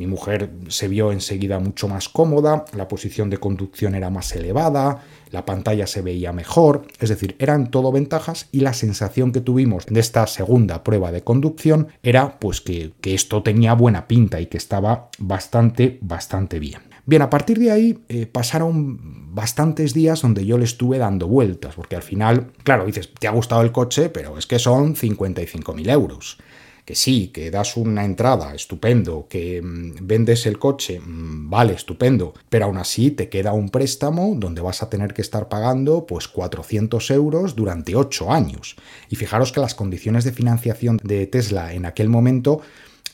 Mi 0.00 0.06
mujer 0.06 0.48
se 0.68 0.88
vio 0.88 1.12
enseguida 1.12 1.58
mucho 1.58 1.86
más 1.86 2.08
cómoda, 2.08 2.64
la 2.74 2.88
posición 2.88 3.28
de 3.28 3.36
conducción 3.36 3.94
era 3.94 4.08
más 4.08 4.34
elevada, 4.34 5.04
la 5.30 5.44
pantalla 5.44 5.86
se 5.86 6.00
veía 6.00 6.32
mejor, 6.32 6.86
es 7.00 7.10
decir, 7.10 7.36
eran 7.38 7.70
todo 7.70 7.92
ventajas 7.92 8.48
y 8.50 8.60
la 8.60 8.72
sensación 8.72 9.30
que 9.30 9.42
tuvimos 9.42 9.84
de 9.84 10.00
esta 10.00 10.26
segunda 10.26 10.84
prueba 10.84 11.12
de 11.12 11.22
conducción 11.22 11.88
era 12.02 12.38
pues 12.38 12.62
que, 12.62 12.94
esto 13.02 13.42
tenía 13.42 13.74
buena 13.74 14.08
pinta 14.08 14.40
y 14.40 14.46
que 14.46 14.56
estaba 14.56 15.10
bastante, 15.18 15.98
bastante 16.00 16.58
bien. 16.58 16.80
Bien, 17.04 17.20
a 17.20 17.28
partir 17.28 17.58
de 17.58 17.70
ahí 17.70 17.98
eh, 18.08 18.24
pasaron 18.24 19.34
bastantes 19.34 19.92
días 19.92 20.22
donde 20.22 20.46
yo 20.46 20.56
le 20.56 20.64
estuve 20.64 20.96
dando 20.96 21.28
vueltas, 21.28 21.74
porque 21.74 21.96
al 21.96 22.02
final, 22.02 22.52
claro, 22.62 22.86
dices, 22.86 23.12
te 23.18 23.28
ha 23.28 23.32
gustado 23.32 23.60
el 23.60 23.70
coche, 23.70 24.08
pero 24.08 24.38
es 24.38 24.46
que 24.46 24.58
son 24.58 24.94
55.000 24.94 25.90
euros. 25.90 26.38
Que 26.90 26.96
sí, 26.96 27.28
que 27.28 27.52
das 27.52 27.76
una 27.76 28.04
entrada, 28.04 28.52
estupendo, 28.52 29.28
que 29.28 29.62
mm, 29.62 30.08
vendes 30.08 30.44
el 30.44 30.58
coche, 30.58 30.98
mm, 30.98 31.48
vale, 31.48 31.74
estupendo, 31.74 32.34
pero 32.48 32.64
aún 32.64 32.78
así 32.78 33.12
te 33.12 33.28
queda 33.28 33.52
un 33.52 33.68
préstamo 33.68 34.34
donde 34.34 34.60
vas 34.60 34.82
a 34.82 34.90
tener 34.90 35.14
que 35.14 35.22
estar 35.22 35.48
pagando 35.48 36.04
pues 36.04 36.26
400 36.26 37.12
euros 37.12 37.54
durante 37.54 37.94
8 37.94 38.32
años. 38.32 38.74
Y 39.08 39.14
fijaros 39.14 39.52
que 39.52 39.60
las 39.60 39.76
condiciones 39.76 40.24
de 40.24 40.32
financiación 40.32 40.98
de 41.04 41.28
Tesla 41.28 41.74
en 41.74 41.84
aquel 41.86 42.08
momento 42.08 42.60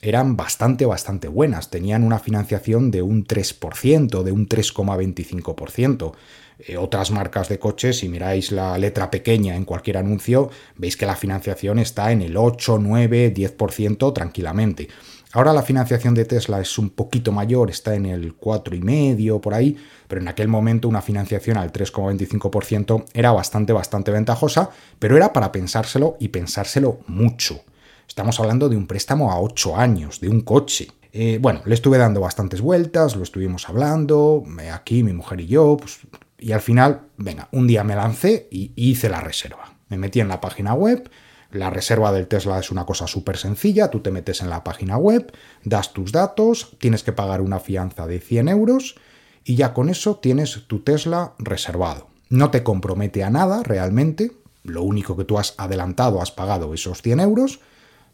eran 0.08 0.36
bastante, 0.36 0.86
bastante 0.86 1.26
buenas. 1.26 1.68
Tenían 1.68 2.04
una 2.04 2.20
financiación 2.20 2.92
de 2.92 3.02
un 3.02 3.26
3%, 3.26 4.22
de 4.22 4.30
un 4.30 4.48
3,25%. 4.48 6.12
Eh, 6.60 6.76
otras 6.76 7.10
marcas 7.10 7.48
de 7.48 7.58
coches, 7.58 7.98
si 7.98 8.08
miráis 8.08 8.52
la 8.52 8.78
letra 8.78 9.10
pequeña 9.10 9.56
en 9.56 9.64
cualquier 9.64 9.96
anuncio, 9.98 10.48
veis 10.76 10.96
que 10.96 11.06
la 11.06 11.16
financiación 11.16 11.80
está 11.80 12.12
en 12.12 12.22
el 12.22 12.36
8, 12.36 12.78
9, 12.80 13.34
10% 13.34 14.12
tranquilamente. 14.14 14.88
Ahora 15.32 15.52
la 15.52 15.62
financiación 15.62 16.14
de 16.14 16.24
Tesla 16.24 16.60
es 16.60 16.78
un 16.78 16.90
poquito 16.90 17.32
mayor, 17.32 17.68
está 17.68 17.96
en 17.96 18.06
el 18.06 18.38
4,5 18.38 19.40
por 19.40 19.54
ahí, 19.54 19.76
pero 20.06 20.20
en 20.20 20.28
aquel 20.28 20.46
momento 20.46 20.88
una 20.88 21.02
financiación 21.02 21.56
al 21.56 21.72
3,25% 21.72 23.06
era 23.12 23.32
bastante, 23.32 23.72
bastante 23.72 24.12
ventajosa, 24.12 24.70
pero 25.00 25.16
era 25.16 25.32
para 25.32 25.50
pensárselo 25.50 26.16
y 26.20 26.28
pensárselo 26.28 27.00
mucho. 27.08 27.60
Estamos 28.06 28.38
hablando 28.40 28.68
de 28.68 28.76
un 28.76 28.86
préstamo 28.86 29.32
a 29.32 29.40
8 29.40 29.76
años, 29.76 30.20
de 30.20 30.28
un 30.28 30.40
coche. 30.40 30.88
Eh, 31.12 31.38
bueno, 31.40 31.62
le 31.64 31.74
estuve 31.74 31.98
dando 31.98 32.20
bastantes 32.20 32.60
vueltas, 32.60 33.16
lo 33.16 33.22
estuvimos 33.22 33.68
hablando, 33.68 34.44
aquí 34.72 35.02
mi 35.02 35.12
mujer 35.12 35.40
y 35.40 35.46
yo, 35.46 35.76
pues, 35.76 36.00
y 36.38 36.52
al 36.52 36.60
final, 36.60 37.08
venga, 37.16 37.48
un 37.52 37.66
día 37.66 37.84
me 37.84 37.96
lancé 37.96 38.48
y 38.50 38.72
hice 38.76 39.08
la 39.08 39.20
reserva. 39.20 39.74
Me 39.88 39.96
metí 39.96 40.20
en 40.20 40.28
la 40.28 40.40
página 40.40 40.74
web, 40.74 41.08
la 41.50 41.70
reserva 41.70 42.12
del 42.12 42.26
Tesla 42.26 42.58
es 42.58 42.70
una 42.70 42.84
cosa 42.84 43.06
súper 43.06 43.36
sencilla, 43.36 43.90
tú 43.90 44.00
te 44.00 44.10
metes 44.10 44.40
en 44.42 44.50
la 44.50 44.64
página 44.64 44.96
web, 44.98 45.32
das 45.64 45.92
tus 45.92 46.12
datos, 46.12 46.76
tienes 46.78 47.02
que 47.02 47.12
pagar 47.12 47.40
una 47.40 47.60
fianza 47.60 48.06
de 48.06 48.20
100 48.20 48.48
euros 48.48 48.96
y 49.44 49.54
ya 49.54 49.72
con 49.72 49.88
eso 49.88 50.16
tienes 50.16 50.64
tu 50.66 50.80
Tesla 50.80 51.34
reservado. 51.38 52.08
No 52.28 52.50
te 52.50 52.62
compromete 52.62 53.22
a 53.22 53.30
nada 53.30 53.62
realmente, 53.62 54.32
lo 54.64 54.82
único 54.82 55.16
que 55.16 55.24
tú 55.24 55.38
has 55.38 55.54
adelantado, 55.56 56.20
has 56.20 56.32
pagado 56.32 56.74
esos 56.74 57.00
100 57.00 57.20
euros, 57.20 57.60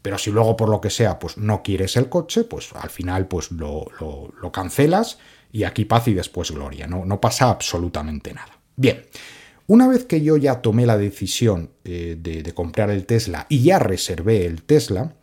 pero 0.03 0.19
si 0.19 0.29
luego 0.29 0.55
por 0.55 0.69
lo 0.69 0.79
que 0.79 0.91
sea 0.91 1.17
pues 1.17 1.37
no 1.37 1.63
quieres 1.63 1.97
el 1.97 2.09
coche, 2.09 2.43
pues 2.43 2.69
al 2.73 2.91
final 2.91 3.27
pues 3.27 3.51
lo, 3.51 3.87
cancelas 4.53 5.17
y 5.51 5.63
aquí 5.63 5.85
paz 5.85 6.07
y 6.09 6.13
después 6.13 6.51
gloria, 6.51 6.85
no, 6.85 7.05
no 7.05 7.19
pasa 7.19 7.49
absolutamente 7.49 8.33
nada. 8.33 8.59
Bien, 8.75 9.05
una 9.67 9.87
vez 9.87 10.05
que 10.05 10.21
yo 10.21 10.35
ya 10.37 10.61
tomé 10.61 10.85
la 10.85 10.97
decisión 10.97 11.71
eh, 11.85 12.17
de, 12.19 12.53
comprar 12.53 12.89
el 12.89 13.05
Tesla 13.05 13.45
y 13.49 13.63
ya 13.63 13.79
reservé 13.79 14.45
el 14.45 14.63
Tesla, 14.63 15.15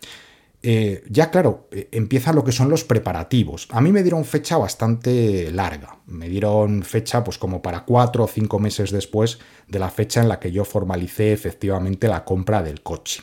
eh, 0.62 1.04
ya 1.10 1.30
claro, 1.30 1.68
eh, 1.70 1.88
empiezan 1.92 2.36
lo 2.36 2.44
que 2.44 2.52
son 2.52 2.70
los 2.70 2.84
preparativos. 2.84 3.68
A 3.70 3.82
mí 3.82 3.92
me 3.92 4.02
dieron 4.02 4.24
fecha 4.24 4.56
bastante 4.56 5.50
larga, 5.50 5.98
me 6.06 6.28
dieron 6.28 6.82
fecha 6.84 7.22
pues 7.22 7.36
como 7.36 7.60
para 7.60 7.84
cuatro 7.84 8.24
o 8.24 8.28
cinco 8.28 8.58
meses 8.58 8.90
después 8.90 9.38
de 9.68 9.78
la 9.78 9.90
fecha 9.90 10.22
en 10.22 10.28
la 10.28 10.40
que 10.40 10.52
yo 10.52 10.64
formalicé 10.64 11.32
efectivamente 11.32 12.08
la 12.08 12.24
compra 12.24 12.62
del 12.62 12.82
coche. 12.82 13.22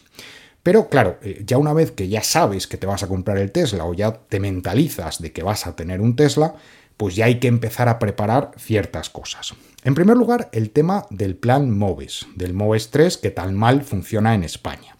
Pero 0.67 0.89
claro, 0.89 1.17
eh, 1.21 1.45
ya 1.45 1.57
una 1.57 1.71
vez 1.71 1.93
que 1.93 2.09
ya 2.09 2.21
sabes 2.21 2.67
que 2.67 2.75
te 2.75 2.85
vas 2.85 3.01
a 3.01 3.07
comprar 3.07 3.37
el 3.37 3.53
Tesla 3.53 3.85
o 3.85 3.93
ya 3.93 4.11
te 4.11 4.41
mentalizas 4.41 5.21
de 5.21 5.31
que 5.31 5.41
vas 5.41 5.65
a 5.65 5.77
tener 5.77 6.01
un 6.01 6.17
Tesla, 6.17 6.55
pues 6.97 7.15
ya 7.15 7.23
hay 7.23 7.39
que 7.39 7.47
empezar 7.47 7.87
a 7.87 7.99
preparar 7.99 8.51
ciertas 8.57 9.09
cosas. 9.09 9.53
En 9.85 9.95
primer 9.95 10.17
lugar, 10.17 10.49
el 10.51 10.71
tema 10.71 11.05
del 11.09 11.37
plan 11.37 11.71
MOVES, 11.71 12.27
del 12.35 12.53
MOVES 12.53 12.91
3 12.91 13.17
que 13.17 13.31
tan 13.31 13.55
mal 13.55 13.83
funciona 13.83 14.35
en 14.35 14.43
España. 14.43 14.97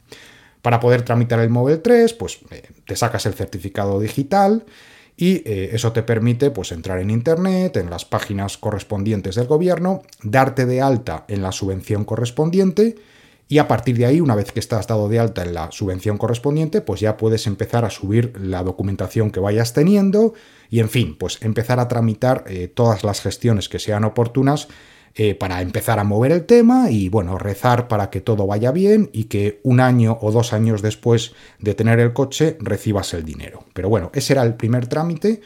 Para 0.61 0.79
poder 0.79 1.01
tramitar 1.01 1.41
el 1.41 1.49
MOVES 1.49 1.83
3, 1.83 2.13
pues 2.13 2.39
eh, 2.49 2.69
te 2.85 2.95
sacas 2.95 3.25
el 3.25 3.33
certificado 3.33 3.99
digital 3.99 4.63
y 5.17 5.43
eh, 5.43 5.71
eso 5.73 5.91
te 5.91 6.01
permite 6.01 6.49
pues 6.49 6.71
entrar 6.71 7.01
en 7.01 7.09
internet, 7.09 7.75
en 7.75 7.89
las 7.89 8.05
páginas 8.05 8.57
correspondientes 8.57 9.35
del 9.35 9.47
gobierno, 9.47 10.03
darte 10.23 10.65
de 10.65 10.79
alta 10.79 11.25
en 11.27 11.41
la 11.41 11.51
subvención 11.51 12.05
correspondiente 12.05 12.95
y 13.49 13.59
a 13.59 13.67
partir 13.67 13.97
de 13.97 14.05
ahí, 14.05 14.19
una 14.19 14.35
vez 14.35 14.51
que 14.51 14.59
estás 14.59 14.87
dado 14.87 15.07
de 15.07 15.19
alta 15.19 15.41
en 15.41 15.53
la 15.53 15.71
subvención 15.71 16.17
correspondiente, 16.17 16.81
pues 16.81 16.99
ya 16.99 17.15
puedes 17.15 17.47
empezar 17.47 17.85
a 17.85 17.89
subir 17.89 18.33
la 18.41 18.61
documentación 18.61 19.31
que 19.31 19.39
vayas 19.39 19.71
teniendo 19.71 20.33
y, 20.69 20.81
en 20.81 20.89
fin, 20.89 21.15
pues 21.17 21.37
empezar 21.41 21.79
a 21.79 21.87
tramitar 21.87 22.43
eh, 22.47 22.67
todas 22.67 23.05
las 23.05 23.21
gestiones 23.21 23.69
que 23.69 23.79
sean 23.79 24.03
oportunas 24.03 24.67
eh, 25.15 25.33
para 25.33 25.61
empezar 25.61 25.97
a 25.97 26.03
mover 26.03 26.33
el 26.33 26.45
tema 26.45 26.91
y, 26.91 27.07
bueno, 27.07 27.37
rezar 27.37 27.87
para 27.87 28.09
que 28.09 28.19
todo 28.19 28.45
vaya 28.47 28.71
bien 28.71 29.09
y 29.13 29.25
que 29.25 29.61
un 29.63 29.79
año 29.79 30.17
o 30.21 30.31
dos 30.33 30.51
años 30.51 30.81
después 30.81 31.33
de 31.59 31.73
tener 31.73 32.01
el 32.01 32.11
coche 32.11 32.57
recibas 32.59 33.13
el 33.13 33.23
dinero. 33.23 33.63
Pero 33.73 33.87
bueno, 33.87 34.11
ese 34.13 34.33
era 34.33 34.43
el 34.43 34.55
primer 34.55 34.87
trámite 34.87 35.39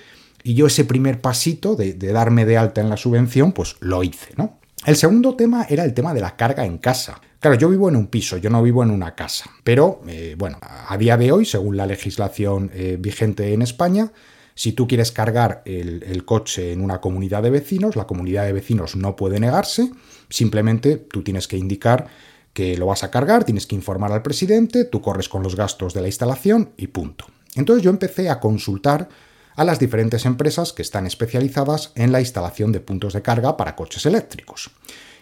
y 0.43 0.55
yo 0.55 0.65
ese 0.65 0.85
primer 0.85 1.21
pasito 1.21 1.75
de, 1.75 1.93
de 1.93 2.11
darme 2.11 2.45
de 2.45 2.57
alta 2.57 2.81
en 2.81 2.89
la 2.89 2.97
subvención, 2.97 3.51
pues 3.51 3.75
lo 3.79 4.03
hice, 4.03 4.33
¿no? 4.37 4.60
El 4.85 4.95
segundo 4.95 5.35
tema 5.35 5.67
era 5.69 5.83
el 5.83 5.93
tema 5.93 6.13
de 6.13 6.21
la 6.21 6.35
carga 6.35 6.65
en 6.65 6.79
casa. 6.79 7.21
Claro, 7.39 7.55
yo 7.55 7.69
vivo 7.69 7.87
en 7.87 7.95
un 7.95 8.07
piso, 8.07 8.37
yo 8.37 8.49
no 8.49 8.63
vivo 8.63 8.81
en 8.81 8.89
una 8.89 9.13
casa, 9.13 9.49
pero 9.63 10.01
eh, 10.07 10.35
bueno, 10.37 10.57
a 10.61 10.97
día 10.97 11.17
de 11.17 11.31
hoy, 11.31 11.45
según 11.45 11.77
la 11.77 11.85
legislación 11.85 12.71
eh, 12.73 12.97
vigente 12.99 13.53
en 13.53 13.61
España, 13.61 14.11
si 14.55 14.73
tú 14.73 14.87
quieres 14.87 15.11
cargar 15.11 15.61
el, 15.65 16.23
coche 16.25 16.71
en 16.71 16.81
una 16.81 16.99
comunidad 16.99 17.41
de 17.43 17.51
vecinos, 17.51 17.95
la 17.95 18.05
comunidad 18.05 18.45
de 18.45 18.53
vecinos 18.53 18.95
no 18.95 19.15
puede 19.15 19.39
negarse, 19.39 19.91
simplemente 20.29 20.97
tú 20.97 21.23
tienes 21.23 21.47
que 21.47 21.57
indicar 21.57 22.07
que 22.53 22.75
lo 22.77 22.87
vas 22.87 23.03
a 23.03 23.11
cargar, 23.11 23.43
tienes 23.43 23.65
que 23.65 23.75
informar 23.75 24.11
al 24.11 24.21
presidente, 24.21 24.85
tú 24.85 25.01
corres 25.01 25.29
con 25.29 25.41
los 25.41 25.55
gastos 25.55 25.93
de 25.93 26.01
la 26.01 26.07
instalación 26.07 26.71
y 26.77 26.87
punto. 26.87 27.25
Entonces 27.55 27.83
yo 27.83 27.89
empecé 27.89 28.29
a 28.29 28.39
consultar 28.39 29.09
a 29.55 29.63
las 29.63 29.79
diferentes 29.79 30.25
empresas 30.25 30.73
que 30.73 30.81
están 30.81 31.05
especializadas 31.05 31.91
en 31.95 32.11
la 32.11 32.19
instalación 32.19 32.71
de 32.71 32.79
puntos 32.79 33.13
de 33.13 33.21
carga 33.21 33.57
para 33.57 33.75
coches 33.75 34.05
eléctricos 34.05 34.71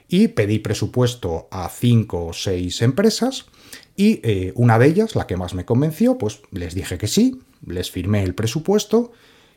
y 0.08 0.30
pedí 0.30 0.60
presupuesto 0.60 1.48
a 1.52 1.70
cinco 1.70 2.28
o 2.28 2.34
seis 2.34 2.82
empresas 2.82 3.46
y 3.96 4.22
eh, 4.24 4.54
una 4.56 4.80
de 4.80 4.88
ellas, 4.88 5.16
la 5.16 5.28
que 5.28 5.38
más 5.38 5.54
me 5.54 5.66
convenció, 5.66 6.18
pues 6.18 6.42
les 6.52 6.74
dije 6.74 6.98
que 6.98 7.08
sí, 7.08 7.42
les 7.66 7.92
firmé 7.92 8.24
el 8.24 8.34
presupuesto 8.34 9.12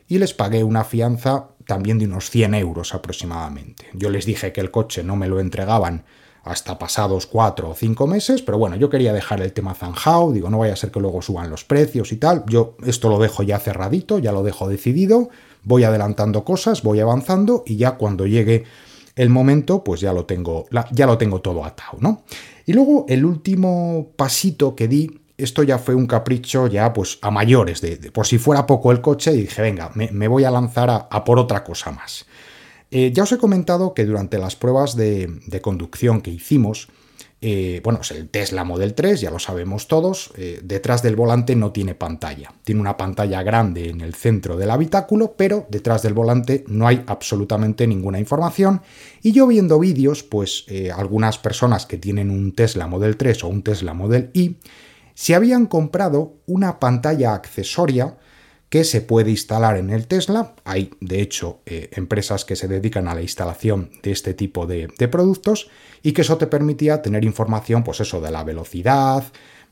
y 0.07 0.19
les 0.19 0.33
pagué 0.33 0.63
una 0.63 0.83
fianza 0.83 1.49
también 1.65 1.97
de 1.97 2.05
unos 2.05 2.29
100 2.29 2.53
euros 2.55 2.93
aproximadamente. 2.93 3.85
Yo 3.93 4.09
les 4.09 4.25
dije 4.25 4.51
que 4.51 4.61
el 4.61 4.69
coche 4.69 5.03
no 5.03 5.15
me 5.15 5.27
lo 5.27 5.39
entregaban 5.39 6.03
hasta 6.43 6.77
pasados 6.77 7.25
cuatro 7.25 7.69
o 7.69 7.73
cinco 7.73 8.05
meses, 8.05 8.41
pero 8.41 8.57
bueno, 8.57 8.75
yo 8.75 8.89
quería 8.89 9.13
dejar 9.13 9.41
el 9.41 9.53
tema 9.53 9.73
zanjado, 9.73 10.31
digo, 10.31 10.49
no 10.49 10.59
vaya 10.59 10.73
a 10.73 10.77
ser 10.77 10.91
que 10.91 10.99
luego 10.99 11.21
suban 11.21 11.49
los 11.49 11.63
precios 11.63 12.11
y 12.11 12.17
tal, 12.17 12.43
yo 12.47 12.75
esto 12.85 13.09
lo 13.09 13.17
dejo 13.17 13.43
ya 13.43 13.59
cerradito, 13.59 14.19
ya 14.19 14.31
lo 14.31 14.43
dejo 14.43 14.67
decidido, 14.67 15.29
voy 15.63 15.85
adelantando 15.85 16.43
cosas, 16.43 16.83
voy 16.83 16.99
avanzando 16.99 17.63
y 17.65 17.77
ya 17.77 17.91
cuando 17.91 18.27
llegue 18.27 18.65
el 19.15 19.29
momento, 19.29 19.83
pues 19.83 20.01
ya 20.01 20.11
lo 20.11 20.25
tengo, 20.25 20.65
ya 20.91 21.05
lo 21.05 21.17
tengo 21.17 21.41
todo 21.41 21.63
atado, 21.63 21.97
¿no? 21.99 22.23
Y 22.65 22.73
luego 22.73 23.05
el 23.09 23.25
último 23.25 24.11
pasito 24.15 24.75
que 24.75 24.87
di, 24.87 25.21
esto 25.37 25.63
ya 25.63 25.77
fue 25.77 25.95
un 25.95 26.07
capricho 26.07 26.67
ya 26.67 26.93
pues 26.93 27.19
a 27.21 27.31
mayores, 27.31 27.81
de, 27.81 27.97
por 28.11 28.25
si 28.25 28.37
fuera 28.37 28.65
poco 28.65 28.91
el 28.91 29.01
coche, 29.01 29.33
y 29.33 29.41
dije, 29.41 29.61
venga, 29.61 29.91
me, 29.93 30.27
voy 30.27 30.43
a 30.43 30.51
lanzar 30.51 30.89
a, 30.89 31.23
por 31.23 31.39
otra 31.39 31.63
cosa 31.63 31.91
más. 31.91 32.25
Eh, 32.95 33.11
ya 33.11 33.23
os 33.23 33.31
he 33.31 33.39
comentado 33.39 33.95
que 33.95 34.05
durante 34.05 34.37
las 34.37 34.55
pruebas 34.55 34.95
de, 34.95 35.41
conducción 35.63 36.21
que 36.21 36.29
hicimos, 36.29 36.89
eh, 37.41 37.81
bueno, 37.83 38.01
el 38.11 38.29
Tesla 38.29 38.63
Model 38.65 38.93
3, 38.93 39.19
ya 39.19 39.31
lo 39.31 39.39
sabemos 39.39 39.87
todos, 39.87 40.31
eh, 40.37 40.59
detrás 40.63 41.01
del 41.01 41.15
volante 41.15 41.55
no 41.55 41.71
tiene 41.71 41.95
pantalla. 41.95 42.53
Tiene 42.63 42.81
una 42.81 42.95
pantalla 42.95 43.41
grande 43.41 43.89
en 43.89 44.01
el 44.01 44.13
centro 44.13 44.57
del 44.57 44.69
habitáculo, 44.69 45.33
pero 45.35 45.65
detrás 45.71 46.03
del 46.03 46.13
volante 46.13 46.65
no 46.67 46.87
hay 46.87 47.03
absolutamente 47.07 47.87
ninguna 47.87 48.19
información. 48.19 48.83
Y 49.23 49.31
yo 49.31 49.47
viendo 49.47 49.79
vídeos, 49.79 50.21
pues 50.21 50.65
algunas 50.95 51.39
personas 51.39 51.87
que 51.87 51.97
tienen 51.97 52.29
un 52.29 52.53
Tesla 52.53 52.85
Model 52.85 53.17
3 53.17 53.43
o 53.43 53.47
un 53.47 53.63
Tesla 53.63 53.95
Model 53.95 54.29
Y, 54.33 54.57
se 55.15 55.33
habían 55.33 55.65
comprado 55.65 56.35
una 56.45 56.79
pantalla 56.79 57.33
accesoria 57.33 58.17
que 58.73 58.83
se 58.83 59.01
puede 59.01 59.29
instalar 59.29 59.77
en 59.77 59.91
el 59.91 60.07
Tesla. 60.07 60.55
Hay, 60.63 60.89
de 60.99 61.21
hecho, 61.21 61.59
eh, 61.67 61.91
empresas 61.91 62.43
que 62.43 62.55
se 62.55 62.67
dedican 62.67 63.07
a 63.07 63.13
la 63.13 63.21
instalación 63.21 63.91
de 64.01 64.11
este 64.11 64.33
tipo 64.33 64.65
de, 64.65 64.87
productos 65.11 65.69
y 66.01 66.11
que 66.11 66.23
eso 66.23 66.39
te 66.39 66.47
permitía 66.47 67.03
tener 67.03 67.23
información, 67.23 67.83
pues 67.83 67.99
eso, 67.99 68.19
de 68.19 68.31
la 68.31 68.43
velocidad, 68.43 69.25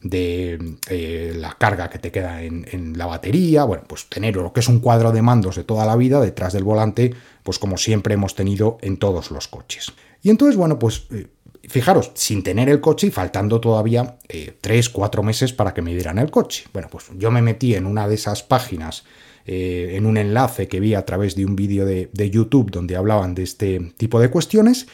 de 0.04 0.78
eh, 0.88 1.34
la 1.36 1.58
carga 1.58 1.90
que 1.90 1.98
te 1.98 2.12
queda 2.12 2.44
en, 2.44 2.96
la 2.96 3.08
batería, 3.08 3.64
bueno, 3.64 3.86
pues 3.88 4.08
tener 4.08 4.36
lo 4.36 4.54
que 4.54 4.60
es 4.60 4.68
un 4.68 4.80
cuadro 4.80 5.12
de 5.12 5.24
mandos 5.24 5.56
de 5.56 5.64
toda 5.64 5.88
la 5.88 5.96
vida 5.96 6.22
detrás 6.22 6.54
del 6.54 6.64
volante, 6.64 7.16
pues 7.42 7.58
como 7.58 7.78
siempre 7.78 8.14
hemos 8.14 8.36
tenido 8.36 8.78
en 8.82 8.98
todos 8.98 9.32
los 9.32 9.48
coches. 9.48 9.94
Y 10.22 10.30
entonces, 10.30 10.58
bueno, 10.58 10.78
pues 10.78 11.08
eh, 11.10 11.26
fijaros, 11.72 12.12
sin 12.14 12.44
tener 12.44 12.70
el 12.70 12.82
coche 12.82 13.08
y 13.08 13.12
faltando 13.12 13.60
todavía 13.60 14.18
eh, 14.30 14.56
tres, 14.62 14.90
cuatro 14.90 15.24
meses 15.24 15.54
para 15.54 15.74
que 15.74 15.82
me 15.82 15.94
dieran 15.94 16.18
el 16.20 16.30
coche. 16.30 16.66
Bueno, 16.74 16.90
pues 16.92 17.06
yo 17.18 17.32
me 17.32 17.42
metí 17.42 17.76
en 17.76 17.86
una 17.86 18.08
de 18.08 18.16
esas 18.16 18.44
páginas, 18.44 19.04
en 19.44 20.06
un 20.06 20.18
enlace 20.18 20.68
que 20.68 20.80
vi 20.80 20.94
a 20.94 21.04
través 21.04 21.36
de 21.36 21.46
un 21.46 21.56
vídeo 21.56 21.84
de, 21.84 22.30
YouTube 22.30 22.70
donde 22.70 22.96
hablaban 22.96 23.34
de 23.34 23.42
este 23.42 23.80
tipo 23.98 24.20
de 24.20 24.30
cuestiones 24.30 24.86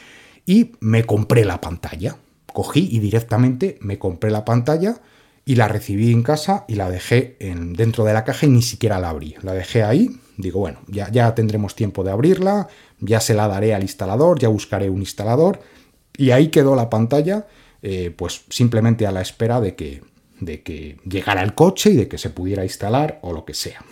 y 0.46 0.72
me 0.80 1.04
compré 1.04 1.44
la 1.44 1.60
pantalla 1.60 2.16
cogí 2.58 2.88
y 2.90 2.98
directamente 2.98 3.78
me 3.80 3.98
compré 4.00 4.32
la 4.32 4.44
pantalla 4.44 5.00
y 5.44 5.54
la 5.54 5.68
recibí 5.68 6.10
en 6.10 6.24
casa 6.24 6.64
y 6.66 6.74
la 6.74 6.90
dejé 6.90 7.36
en, 7.38 7.72
dentro 7.72 8.04
de 8.04 8.12
la 8.12 8.24
caja 8.24 8.46
y 8.46 8.50
ni 8.50 8.62
siquiera 8.62 8.98
la 8.98 9.10
abrí. 9.10 9.36
La 9.42 9.54
dejé 9.54 9.84
ahí, 9.84 10.10
digo, 10.36 10.58
bueno, 10.58 10.80
ya, 10.88 11.08
ya 11.10 11.34
tendremos 11.36 11.76
tiempo 11.76 12.02
de 12.02 12.10
abrirla, 12.10 12.66
ya 12.98 13.20
se 13.20 13.34
la 13.34 13.48
daré 13.48 13.74
al 13.74 13.82
instalador, 13.82 14.40
ya 14.40 14.48
buscaré 14.48 14.90
un 14.90 14.98
instalador 14.98 15.60
y 16.18 16.32
ahí 16.32 16.48
quedó 16.48 16.76
la 16.76 16.90
pantalla, 16.90 17.46
eh, 17.80 18.12
pues 18.14 18.42
simplemente 18.50 19.06
a 19.06 19.12
la 19.12 19.22
espera 19.22 19.60
de 19.62 19.74
que, 19.74 20.02
de 20.40 20.62
que 20.62 20.98
llegara 21.08 21.42
el 21.42 21.54
coche 21.54 21.90
y 21.90 21.96
de 21.96 22.08
que 22.08 22.18
se 22.18 22.28
pudiera 22.28 22.64
instalar 22.64 23.20
o 23.22 23.32
lo 23.32 23.46
que 23.46 23.54
sea. 23.54 23.82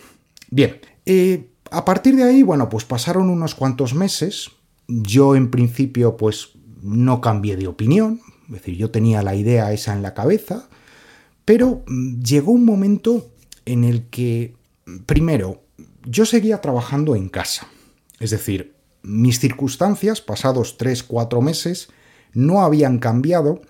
Bien, 0.51 0.79
eh, 1.05 1.47
a 1.71 1.85
partir 1.85 2.15
de 2.17 2.23
ahí, 2.23 2.43
bueno, 2.43 2.69
pues 2.69 2.83
pasaron 2.83 3.29
unos 3.29 3.55
cuantos 3.55 3.93
meses. 3.93 4.51
Yo 4.87 5.35
en 5.35 5.49
principio 5.49 6.17
pues 6.17 6.49
no 6.81 7.21
cambié 7.21 7.55
de 7.55 7.67
opinión, 7.67 8.21
es 8.47 8.55
decir, 8.55 8.75
yo 8.75 8.91
tenía 8.91 9.23
la 9.23 9.35
idea 9.35 9.71
esa 9.71 9.93
en 9.93 10.01
la 10.01 10.13
cabeza, 10.13 10.67
pero 11.45 11.83
mm, 11.87 12.21
llegó 12.21 12.51
un 12.51 12.65
momento 12.65 13.31
en 13.65 13.85
el 13.85 14.07
que, 14.09 14.55
primero, 15.05 15.63
yo 16.05 16.25
seguía 16.25 16.59
trabajando 16.59 17.15
en 17.15 17.29
casa. 17.29 17.67
Es 18.19 18.31
decir, 18.31 18.75
mis 19.01 19.39
circunstancias, 19.39 20.19
pasados 20.21 20.77
3-4 20.77 21.41
meses, 21.41 21.89
no 22.33 22.61
habían 22.61 22.99
cambiado 22.99 23.61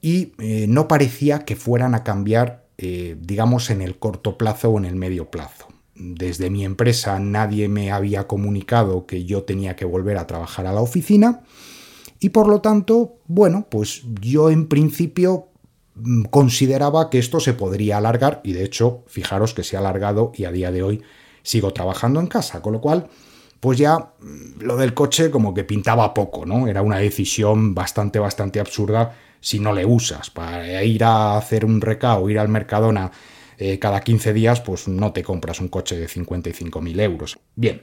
y 0.00 0.32
eh, 0.38 0.66
no 0.68 0.88
parecía 0.88 1.44
que 1.44 1.56
fueran 1.56 1.94
a 1.94 2.04
cambiar, 2.04 2.66
eh, 2.78 3.16
digamos, 3.20 3.70
en 3.70 3.82
el 3.82 3.98
corto 3.98 4.38
plazo 4.38 4.70
o 4.70 4.78
en 4.78 4.84
el 4.84 4.96
medio 4.96 5.30
plazo. 5.30 5.68
Desde 5.94 6.50
mi 6.50 6.64
empresa 6.64 7.18
nadie 7.18 7.68
me 7.68 7.90
había 7.90 8.28
comunicado 8.28 9.06
que 9.06 9.24
yo 9.24 9.42
tenía 9.42 9.74
que 9.74 9.84
volver 9.84 10.16
a 10.16 10.26
trabajar 10.26 10.66
a 10.66 10.72
la 10.72 10.80
oficina 10.80 11.42
y 12.20 12.30
por 12.30 12.48
lo 12.48 12.60
tanto, 12.60 13.18
bueno, 13.26 13.66
pues 13.70 14.02
yo 14.20 14.50
en 14.50 14.68
principio 14.68 15.48
mm, 15.94 16.24
consideraba 16.24 17.10
que 17.10 17.18
esto 17.18 17.40
se 17.40 17.54
podría 17.54 17.98
alargar 17.98 18.40
y 18.44 18.52
de 18.52 18.64
hecho, 18.64 19.04
fijaros 19.06 19.54
que 19.54 19.64
se 19.64 19.76
ha 19.76 19.80
alargado 19.80 20.32
y 20.34 20.44
a 20.44 20.52
día 20.52 20.70
de 20.70 20.82
hoy 20.82 21.02
sigo 21.42 21.72
trabajando 21.72 22.20
en 22.20 22.26
casa, 22.26 22.60
con 22.62 22.72
lo 22.72 22.80
cual, 22.80 23.08
pues 23.60 23.78
ya 23.78 23.98
mm, 23.98 24.60
lo 24.60 24.76
del 24.76 24.94
coche 24.94 25.30
como 25.30 25.54
que 25.54 25.64
pintaba 25.64 26.14
poco, 26.14 26.46
¿no? 26.46 26.66
Era 26.68 26.82
una 26.82 26.98
decisión 26.98 27.74
bastante, 27.74 28.18
bastante 28.18 28.60
absurda 28.60 29.16
si 29.40 29.58
no 29.58 29.72
le 29.72 29.84
usas. 29.84 30.30
Para 30.30 30.82
ir 30.82 31.04
a 31.04 31.36
hacer 31.36 31.64
un 31.64 31.80
recao, 31.80 32.28
ir 32.30 32.38
al 32.38 32.48
Mercadona 32.48 33.10
eh, 33.58 33.78
cada 33.78 34.00
15 34.00 34.32
días, 34.32 34.60
pues 34.60 34.88
no 34.88 35.12
te 35.12 35.22
compras 35.22 35.60
un 35.60 35.68
coche 35.68 35.96
de 35.96 36.08
55.000 36.08 37.00
euros. 37.00 37.38
Bien. 37.56 37.82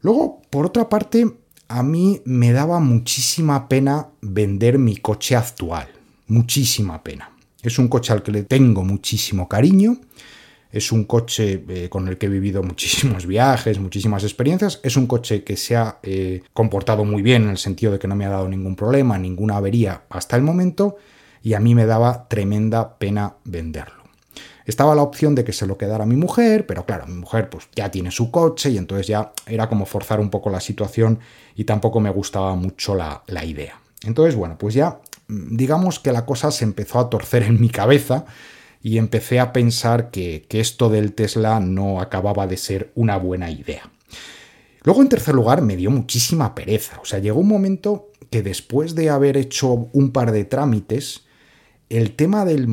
Luego, 0.00 0.42
por 0.50 0.66
otra 0.66 0.88
parte, 0.88 1.26
a 1.68 1.82
mí 1.82 2.20
me 2.24 2.52
daba 2.52 2.78
muchísima 2.80 3.68
pena 3.68 4.08
vender 4.20 4.78
mi 4.78 4.96
coche 4.96 5.34
actual, 5.34 5.88
muchísima 6.26 7.02
pena. 7.02 7.30
Es 7.62 7.78
un 7.78 7.88
coche 7.88 8.12
al 8.12 8.22
que 8.22 8.32
le 8.32 8.42
tengo 8.44 8.84
muchísimo 8.84 9.48
cariño, 9.48 9.98
es 10.70 10.92
un 10.92 11.04
coche 11.04 11.64
eh, 11.68 11.88
con 11.88 12.08
el 12.08 12.18
que 12.18 12.26
he 12.26 12.28
vivido 12.28 12.62
muchísimos 12.62 13.26
viajes, 13.26 13.78
muchísimas 13.78 14.22
experiencias, 14.24 14.80
es 14.82 14.96
un 14.96 15.06
coche 15.06 15.44
que 15.44 15.56
se 15.56 15.76
ha 15.76 15.98
eh, 16.02 16.42
comportado 16.52 17.04
muy 17.04 17.22
bien 17.22 17.44
en 17.44 17.50
el 17.50 17.58
sentido 17.58 17.92
de 17.92 17.98
que 17.98 18.08
no 18.08 18.16
me 18.16 18.26
ha 18.26 18.30
dado 18.30 18.48
ningún 18.48 18.76
problema, 18.76 19.18
ninguna 19.18 19.56
avería 19.56 20.02
hasta 20.10 20.36
el 20.36 20.42
momento, 20.42 20.96
y 21.42 21.54
a 21.54 21.60
mí 21.60 21.74
me 21.74 21.86
daba 21.86 22.28
tremenda 22.28 22.98
pena 22.98 23.36
venderlo. 23.44 23.98
Estaba 24.68 24.94
la 24.94 25.02
opción 25.02 25.34
de 25.34 25.44
que 25.44 25.54
se 25.54 25.66
lo 25.66 25.78
quedara 25.78 26.04
mi 26.04 26.16
mujer, 26.16 26.66
pero 26.66 26.84
claro, 26.84 27.06
mi 27.06 27.14
mujer 27.14 27.48
pues 27.48 27.68
ya 27.74 27.90
tiene 27.90 28.10
su 28.10 28.30
coche 28.30 28.68
y 28.68 28.76
entonces 28.76 29.06
ya 29.06 29.32
era 29.46 29.66
como 29.66 29.86
forzar 29.86 30.20
un 30.20 30.28
poco 30.28 30.50
la 30.50 30.60
situación 30.60 31.20
y 31.56 31.64
tampoco 31.64 32.00
me 32.00 32.10
gustaba 32.10 32.54
mucho 32.54 32.94
la, 32.94 33.22
idea. 33.46 33.80
Entonces, 34.04 34.36
bueno, 34.36 34.58
pues 34.58 34.74
ya 34.74 35.00
mm, 35.28 35.56
digamos 35.56 35.98
que 35.98 36.12
la 36.12 36.26
cosa 36.26 36.50
se 36.50 36.64
empezó 36.64 36.98
a 36.98 37.08
torcer 37.08 37.44
en 37.44 37.58
mi 37.58 37.70
cabeza 37.70 38.26
y 38.82 38.98
empecé 38.98 39.40
a 39.40 39.52
pensar 39.52 40.10
que, 40.10 40.46
que 40.48 40.60
esto 40.60 40.88
del 40.88 41.12
Tesla 41.12 41.60
no 41.60 42.00
acababa 42.00 42.46
de 42.46 42.56
ser 42.56 42.92
una 42.94 43.16
buena 43.16 43.50
idea. 43.50 43.90
Luego, 44.82 45.02
en 45.02 45.08
tercer 45.08 45.34
lugar, 45.34 45.62
me 45.62 45.76
dio 45.76 45.90
muchísima 45.90 46.54
pereza. 46.54 46.98
O 47.02 47.04
sea, 47.04 47.18
llegó 47.18 47.40
un 47.40 47.48
momento 47.48 48.10
que 48.30 48.42
después 48.42 48.94
de 48.94 49.10
haber 49.10 49.36
hecho 49.36 49.88
un 49.92 50.12
par 50.12 50.32
de 50.32 50.44
trámites, 50.44 51.26
el 51.88 52.14
tema 52.14 52.44
del, 52.44 52.66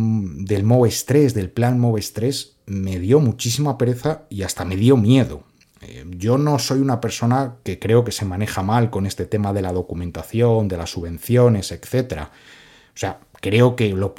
del 0.46 0.64
Moves 0.64 1.06
3, 1.06 1.34
del 1.34 1.50
plan 1.50 1.80
Moves 1.80 2.14
3, 2.14 2.58
me 2.68 3.00
dio 3.00 3.20
muchísima 3.20 3.78
pereza 3.78 4.24
y 4.30 4.44
hasta 4.44 4.66
me 4.66 4.76
dio 4.76 4.98
miedo. 4.98 5.44
Eh, 5.82 6.06
yo 6.10 6.38
no 6.38 6.60
soy 6.60 6.80
una 6.80 7.00
persona 7.00 7.58
que 7.64 7.80
creo 7.80 8.04
que 8.04 8.12
se 8.12 8.26
maneja 8.26 8.64
mal 8.64 8.90
con 8.90 9.06
este 9.06 9.26
tema 9.26 9.54
de 9.54 9.62
la 9.62 9.72
documentación, 9.72 10.68
de 10.68 10.78
las 10.78 10.92
subvenciones, 10.92 11.72
etc. 11.72 12.24
O 12.24 12.98
sea, 12.98 13.20
creo 13.46 13.76
que 13.76 13.90
lo, 13.90 14.16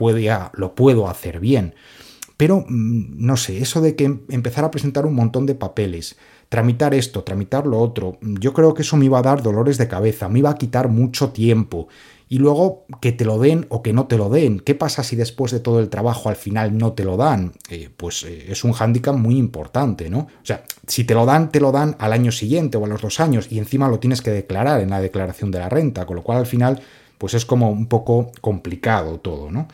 lo 0.55 0.75
puedo 0.77 1.09
hacer 1.09 1.41
bien. 1.41 1.75
Pero, 2.37 2.65
mm, 2.69 3.27
no 3.27 3.37
sé, 3.37 3.59
eso 3.59 3.81
de 3.81 3.97
que 3.97 4.05
em, 4.05 4.21
empezar 4.29 4.65
a 4.65 4.71
presentar 4.71 5.05
un 5.05 5.15
montón 5.17 5.47
de 5.47 5.57
papeles, 5.57 6.17
tramitar 6.49 6.95
esto, 6.95 7.25
tramitar 7.25 7.67
lo 7.67 7.81
otro, 7.81 8.19
yo 8.23 8.53
creo 8.53 8.73
que 8.73 8.83
eso 8.83 8.97
me 8.97 9.07
iba 9.07 9.19
a 9.19 9.23
dar 9.23 9.43
dolores 9.43 9.79
de 9.79 9.89
cabeza, 9.89 10.29
me 10.29 10.39
iba 10.39 10.51
a 10.51 10.55
quitar 10.55 10.89
mucho 10.89 11.31
tiempo 11.31 11.89
y 12.29 12.39
luego 12.39 12.85
que 13.01 13.11
te 13.11 13.25
lo 13.25 13.41
den 13.41 13.67
o 13.69 13.83
que 13.83 13.93
no 13.93 14.07
te 14.07 14.17
lo 14.17 14.29
den. 14.29 14.61
¿Qué 14.61 14.77
pasa 14.77 15.03
si 15.03 15.17
después 15.17 15.51
de 15.51 15.59
todo 15.59 15.81
el 15.81 15.89
trabajo 15.89 16.29
al 16.29 16.37
final 16.37 16.79
no 16.79 16.93
te 16.93 17.03
lo 17.03 17.17
dan? 17.17 17.53
Eh, 17.69 17.89
pues 17.97 18.23
eh, 18.23 18.47
es 18.49 18.63
un 18.63 18.73
hándicap 18.73 19.17
muy 19.17 19.37
importante, 19.39 20.09
¿no? 20.09 20.19
O 20.19 20.45
sea, 20.45 20.63
si 20.87 21.03
te 21.03 21.15
lo 21.15 21.27
dan, 21.27 21.51
te 21.51 21.59
lo 21.59 21.73
dan 21.73 21.97
al 21.99 22.13
año 22.13 22.31
siguiente 22.31 22.79
o 22.79 22.85
a 22.85 22.89
los 22.89 23.03
dos 23.03 23.19
años 23.19 23.49
y 23.51 23.59
encima 23.59 23.89
lo 23.89 23.99
tienes 23.99 24.23
que 24.23 24.31
declarar 24.31 24.81
en 24.81 24.91
la 24.91 25.01
declaración 25.01 25.51
de 25.51 25.59
la 25.59 25.69
renta, 25.69 26.07
con 26.07 26.15
lo 26.15 26.23
cual 26.23 26.39
al 26.39 26.47
final 26.47 26.81
pues 27.19 27.35
es 27.35 27.45
como 27.45 27.71
un 27.71 27.87
poco 27.87 28.33
complicado 28.41 29.19
todo, 29.21 29.51
¿no? 29.51 29.69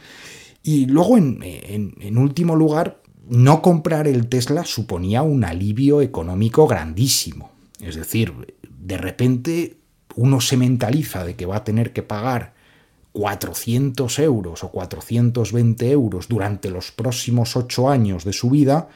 Y 0.63 0.87
luego, 0.87 1.17
en, 1.17 1.43
en 1.43 2.19
último 2.19 2.55
lugar, 2.55 3.03
no 3.29 3.63
comprar 3.63 4.07
el 4.07 4.29
Tesla 4.29 4.65
suponía 4.65 5.23
un 5.23 5.45
alivio 5.45 6.03
económico 6.03 6.67
grandísimo. 6.67 7.51
Es 7.81 7.97
decir, 7.97 8.55
de 8.69 8.97
repente 8.97 9.77
uno 10.15 10.41
se 10.41 10.57
mentaliza 10.57 11.25
de 11.25 11.35
que 11.35 11.47
va 11.47 11.57
a 11.57 11.65
tener 11.65 11.93
que 11.93 12.03
pagar 12.03 12.55
400 13.13 14.19
euros 14.21 14.65
o 14.65 14.71
420 14.71 15.91
euros 15.91 16.29
durante 16.29 16.71
los 16.71 16.93
próximos 16.93 17.57
8 17.57 17.91
años 17.91 18.25
de 18.25 18.33
su 18.33 18.51
vida 18.51 18.89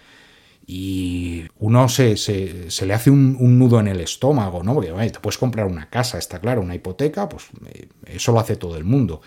y 0.66 1.44
uno 1.59 1.88
se, 1.88 2.16
le 2.87 2.94
hace 2.94 3.11
un, 3.11 3.59
nudo 3.59 3.79
en 3.79 3.88
el 3.88 4.00
estómago, 4.00 4.64
¿no? 4.64 4.74
Porque 4.74 4.90
te 5.11 5.20
puedes 5.20 5.38
comprar 5.38 5.66
una 5.66 5.88
casa, 5.88 6.18
está 6.18 6.40
claro, 6.40 6.61
una 6.61 6.74
hipoteca, 6.74 7.29
pues 7.29 7.44
eh, 7.66 7.88
eso 8.07 8.33
lo 8.33 8.40
hace 8.40 8.57
todo 8.57 8.76
el 8.76 8.85
mundo. 8.85 9.20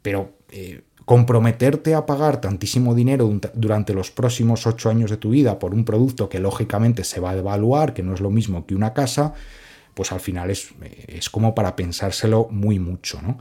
Pero 0.00 0.38
eh, 0.50 0.82
comprometerte 1.04 1.94
a 1.94 2.06
pagar 2.06 2.40
tantísimo 2.40 2.94
dinero 2.94 3.30
durante 3.54 3.92
los 3.92 4.10
próximos 4.10 4.66
8 4.66 4.88
años 4.88 5.10
de 5.10 5.18
tu 5.18 5.30
vida 5.30 5.58
por 5.58 5.74
un 5.74 5.84
producto 5.84 6.28
que 6.28 6.38
lógicamente 6.38 7.04
se 7.04 7.20
va 7.20 7.30
a 7.30 7.36
devaluar, 7.36 7.92
que 7.92 8.02
no 8.02 8.14
es 8.14 8.20
lo 8.20 8.30
mismo 8.30 8.64
que 8.64 8.74
una 8.74 8.94
casa, 8.94 9.34
pues 9.94 10.10
al 10.10 10.20
final 10.20 10.50
es, 10.50 10.70
es 11.06 11.28
como 11.28 11.54
para 11.54 11.76
pensárselo 11.76 12.48
muy 12.50 12.78
mucho. 12.78 13.20
¿no? 13.20 13.38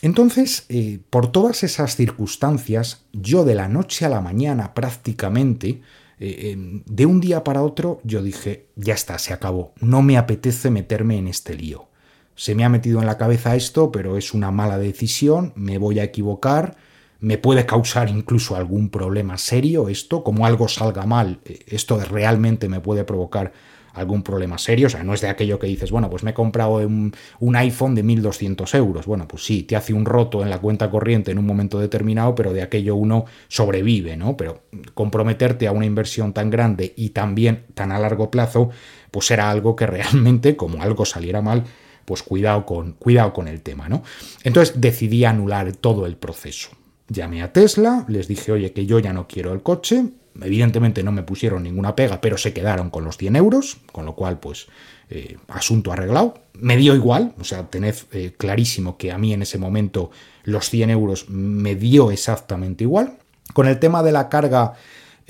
Entonces, 0.00 0.64
eh, 0.68 1.00
por 1.10 1.32
todas 1.32 1.64
esas 1.64 1.96
circunstancias, 1.96 3.04
yo 3.12 3.44
de 3.44 3.56
la 3.56 3.68
noche 3.68 4.04
a 4.04 4.08
la 4.08 4.20
mañana 4.20 4.74
prácticamente, 4.74 5.80
eh, 6.20 6.50
em, 6.52 6.82
de 6.86 7.06
un 7.06 7.20
día 7.20 7.44
para 7.44 7.62
otro, 7.62 8.00
yo 8.04 8.22
dije, 8.22 8.66
ya 8.76 8.94
está, 8.94 9.18
se 9.18 9.32
acabó, 9.32 9.72
no 9.80 10.02
me 10.02 10.16
apetece 10.16 10.70
meterme 10.70 11.18
en 11.18 11.28
este 11.28 11.54
lío. 11.54 11.88
Se 12.34 12.54
me 12.54 12.64
ha 12.64 12.68
metido 12.68 13.00
en 13.00 13.06
la 13.06 13.18
cabeza 13.18 13.56
esto, 13.56 13.90
pero 13.90 14.16
es 14.16 14.34
una 14.34 14.50
mala 14.50 14.78
decisión, 14.78 15.52
me 15.56 15.78
voy 15.78 15.98
a 15.98 16.04
equivocar, 16.04 16.76
me 17.20 17.36
puede 17.36 17.66
causar 17.66 18.08
incluso 18.10 18.54
algún 18.54 18.90
problema 18.90 19.38
serio 19.38 19.88
esto, 19.88 20.22
como 20.22 20.46
algo 20.46 20.68
salga 20.68 21.04
mal, 21.04 21.40
eh, 21.44 21.60
esto 21.66 21.98
realmente 21.98 22.68
me 22.68 22.80
puede 22.80 23.04
provocar 23.04 23.52
algún 23.94 24.22
problema 24.22 24.58
serio. 24.58 24.86
O 24.86 24.90
sea, 24.90 25.02
no 25.02 25.14
es 25.14 25.20
de 25.20 25.28
aquello 25.28 25.58
que 25.58 25.66
dices, 25.66 25.90
bueno, 25.90 26.10
pues 26.10 26.22
me 26.22 26.30
he 26.30 26.34
comprado 26.34 26.76
un, 26.76 27.12
iPhone 27.56 27.94
de 27.94 28.02
1200 28.02 28.74
euros. 28.74 29.06
Bueno, 29.06 29.26
pues 29.26 29.44
sí, 29.44 29.62
te 29.62 29.76
hace 29.76 29.92
un 29.92 30.04
roto 30.04 30.42
en 30.42 30.50
la 30.50 30.58
cuenta 30.58 30.90
corriente 30.90 31.30
en 31.30 31.38
un 31.38 31.46
momento 31.46 31.78
determinado, 31.78 32.34
pero 32.34 32.52
de 32.52 32.62
aquello 32.62 32.96
uno 32.96 33.24
sobrevive, 33.48 34.16
¿no? 34.16 34.36
Pero 34.36 34.62
comprometerte 34.94 35.66
a 35.66 35.72
una 35.72 35.86
inversión 35.86 36.32
tan 36.32 36.50
grande 36.50 36.92
y 36.96 37.10
también 37.10 37.64
tan 37.74 37.92
a 37.92 37.98
largo 37.98 38.30
plazo, 38.30 38.70
pues 39.10 39.30
era 39.30 39.50
algo 39.50 39.74
que 39.76 39.86
realmente, 39.86 40.56
como 40.56 40.82
algo 40.82 41.04
saliera 41.04 41.42
mal, 41.42 41.64
pues 42.04 42.22
cuidado 42.22 42.64
con, 42.64 42.92
cuidado 42.92 43.32
con 43.32 43.48
el 43.48 43.60
tema, 43.60 43.88
¿no? 43.88 44.02
Entonces 44.42 44.80
decidí 44.80 45.24
anular 45.24 45.72
todo 45.76 46.06
el 46.06 46.16
proceso. 46.16 46.70
Llamé 47.08 47.42
a 47.42 47.52
Tesla, 47.52 48.04
les 48.08 48.28
dije, 48.28 48.52
oye, 48.52 48.72
que 48.72 48.86
yo 48.86 48.98
ya 48.98 49.12
no 49.12 49.26
quiero 49.26 49.52
el 49.52 49.62
coche. 49.62 50.04
Evidentemente 50.40 51.02
no 51.02 51.12
me 51.12 51.22
pusieron 51.22 51.62
ninguna 51.62 51.96
pega, 51.96 52.20
pero 52.20 52.38
se 52.38 52.52
quedaron 52.52 52.90
con 52.90 53.04
los 53.04 53.16
100 53.16 53.36
euros, 53.36 53.78
con 53.92 54.04
lo 54.04 54.14
cual, 54.14 54.38
pues, 54.38 54.66
eh, 55.10 55.36
asunto 55.48 55.92
arreglado. 55.92 56.34
Me 56.54 56.76
dio 56.76 56.94
igual, 56.94 57.34
o 57.40 57.44
sea, 57.44 57.68
tened 57.68 57.94
eh, 58.12 58.34
clarísimo 58.36 58.96
que 58.96 59.10
a 59.10 59.18
mí 59.18 59.32
en 59.32 59.42
ese 59.42 59.58
momento 59.58 60.10
los 60.44 60.70
100 60.70 60.90
euros 60.90 61.28
me 61.28 61.74
dio 61.74 62.10
exactamente 62.10 62.84
igual. 62.84 63.18
Con 63.54 63.66
el 63.66 63.78
tema 63.78 64.02
de 64.02 64.12
la 64.12 64.28
carga 64.28 64.74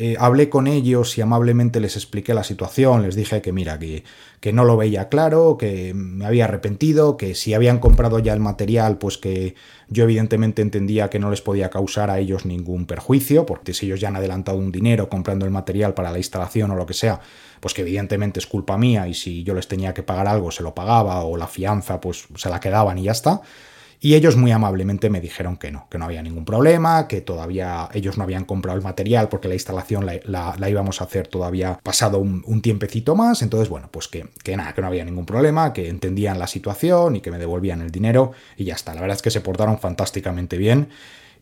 eh, 0.00 0.14
hablé 0.20 0.48
con 0.48 0.68
ellos 0.68 1.18
y 1.18 1.22
amablemente 1.22 1.80
les 1.80 1.96
expliqué 1.96 2.32
la 2.32 2.44
situación, 2.44 3.02
les 3.02 3.16
dije 3.16 3.42
que 3.42 3.52
mira, 3.52 3.80
que, 3.80 4.04
que, 4.38 4.52
no 4.52 4.64
lo 4.64 4.76
veía 4.76 5.08
claro, 5.08 5.56
que 5.58 5.92
me 5.92 6.24
había 6.24 6.44
arrepentido, 6.44 7.16
que 7.16 7.34
si 7.34 7.52
habían 7.52 7.80
comprado 7.80 8.20
ya 8.20 8.32
el 8.32 8.38
material, 8.38 8.98
pues 8.98 9.18
que 9.18 9.56
yo 9.88 10.04
evidentemente 10.04 10.62
entendía 10.62 11.10
que 11.10 11.18
no 11.18 11.30
les 11.30 11.42
podía 11.42 11.68
causar 11.68 12.10
a 12.10 12.20
ellos 12.20 12.46
ningún 12.46 12.86
perjuicio, 12.86 13.44
porque 13.44 13.74
si 13.74 13.86
ellos 13.86 13.98
ya 13.98 14.06
han 14.06 14.14
adelantado 14.14 14.58
un 14.58 14.70
dinero 14.70 15.08
comprando 15.08 15.44
el 15.46 15.50
material 15.50 15.94
para 15.94 16.12
la 16.12 16.18
instalación 16.18 16.70
o 16.70 16.76
lo 16.76 16.86
que 16.86 16.94
sea, 16.94 17.20
pues 17.58 17.74
que 17.74 17.82
evidentemente 17.82 18.38
es 18.38 18.46
culpa 18.46 18.78
mía 18.78 19.08
y 19.08 19.14
si 19.14 19.42
yo 19.42 19.52
les 19.52 19.66
tenía 19.66 19.94
que 19.94 20.04
pagar 20.04 20.28
algo 20.28 20.52
se 20.52 20.62
lo 20.62 20.76
pagaba 20.76 21.24
o 21.24 21.36
la 21.36 21.48
fianza 21.48 22.00
pues 22.00 22.28
se 22.36 22.48
la 22.48 22.60
quedaban 22.60 22.98
y 22.98 23.02
ya 23.02 23.12
está. 23.12 23.42
Y 24.00 24.14
ellos 24.14 24.36
muy 24.36 24.52
amablemente 24.52 25.10
me 25.10 25.20
dijeron 25.20 25.56
que 25.56 25.72
no, 25.72 25.88
que 25.90 25.98
no 25.98 26.04
había 26.04 26.22
ningún 26.22 26.44
problema, 26.44 27.08
que 27.08 27.20
todavía 27.20 27.88
ellos 27.92 28.16
no 28.16 28.22
habían 28.24 28.44
comprado 28.44 28.78
el 28.78 28.84
material 28.84 29.28
porque 29.28 29.48
la 29.48 29.54
instalación 29.54 30.06
la, 30.06 30.68
íbamos 30.68 31.00
a 31.00 31.04
hacer 31.04 31.26
todavía 31.26 31.80
pasado 31.82 32.18
un, 32.18 32.62
tiempecito 32.62 33.16
más. 33.16 33.42
Entonces, 33.42 33.68
bueno, 33.68 33.88
pues 33.90 34.06
que, 34.06 34.28
que, 34.44 34.56
nada, 34.56 34.72
que 34.72 34.82
no 34.82 34.86
había 34.86 35.04
ningún 35.04 35.26
problema, 35.26 35.72
que 35.72 35.88
entendían 35.88 36.38
la 36.38 36.46
situación 36.46 37.16
y 37.16 37.20
que 37.20 37.32
me 37.32 37.38
devolvían 37.38 37.80
el 37.80 37.90
dinero 37.90 38.32
y 38.56 38.64
ya 38.64 38.74
está. 38.74 38.94
La 38.94 39.00
verdad 39.00 39.16
es 39.16 39.22
que 39.22 39.30
se 39.30 39.40
portaron 39.40 39.78
fantásticamente 39.78 40.58
bien 40.58 40.90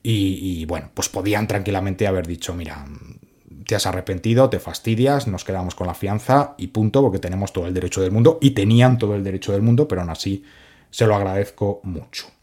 y, 0.03 0.61
y 0.61 0.65
bueno, 0.65 0.91
pues 0.95 1.11
podían 1.11 1.47
tranquilamente 1.47 2.07
haber 2.07 2.27
dicho, 2.27 2.55
mira, 2.55 2.87
te 3.67 3.75
has 3.75 3.85
arrepentido, 3.85 4.49
te 4.49 4.61
fastidias, 4.61 5.27
nos 5.27 5.45
quedamos 5.45 5.75
con 5.75 5.89
la 5.89 5.95
fianza 5.95 6.55
y 6.57 6.69
punto, 6.69 7.03
porque 7.03 7.19
tenemos 7.19 7.53
todo 7.53 7.67
el 7.67 7.75
derecho 7.75 8.01
del 8.01 8.13
mundo 8.13 8.39
y 8.41 8.53
tenían 8.53 8.97
todo 8.97 9.15
el 9.15 9.25
derecho 9.25 9.53
del 9.53 9.63
mundo, 9.63 9.87
pero 9.89 10.01
aún 10.01 10.11
así 10.11 10.45
se 10.91 11.07
lo 11.07 11.15
agradezco 11.15 11.81
mucho. 11.83 12.36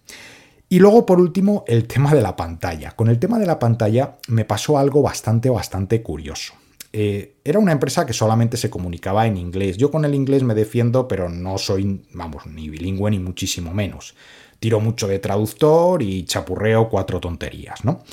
Y 0.69 0.79
luego, 0.79 1.05
por 1.05 1.19
último, 1.19 1.63
el 1.67 1.87
tema 1.87 2.13
de 2.13 2.21
la 2.21 2.35
pantalla. 2.35 2.91
Con 2.91 3.09
el 3.09 3.19
tema 3.19 3.37
de 3.37 3.45
la 3.45 3.59
pantalla 3.59 4.17
me 4.27 4.45
pasó 4.45 4.77
algo 4.77 5.01
bastante, 5.01 5.49
bastante 5.49 6.01
curioso. 6.01 6.53
Eh, 6.95 7.37
era 7.43 7.57
una 7.57 7.71
empresa 7.71 8.05
que 8.05 8.13
solamente 8.13 8.55
se 8.55 8.69
comunicaba 8.69 9.25
en 9.25 9.37
inglés. 9.37 9.77
Yo 9.77 9.89
con 9.89 10.05
el 10.05 10.13
inglés 10.13 10.43
me 10.43 10.53
defiendo, 10.53 11.07
pero 11.07 11.27
no 11.27 11.57
soy, 11.57 12.03
vamos, 12.13 12.45
ni 12.45 12.69
bilingüe 12.69 13.09
ni 13.11 13.19
muchísimo 13.19 13.73
menos. 13.73 14.15
Tiro 14.59 14.79
mucho 14.79 15.07
de 15.07 15.19
traductor 15.19 16.01
y 16.03 16.23
chapurreo 16.25 16.89
cuatro 16.89 17.19
tonterías, 17.19 17.83
¿no? 17.83 18.03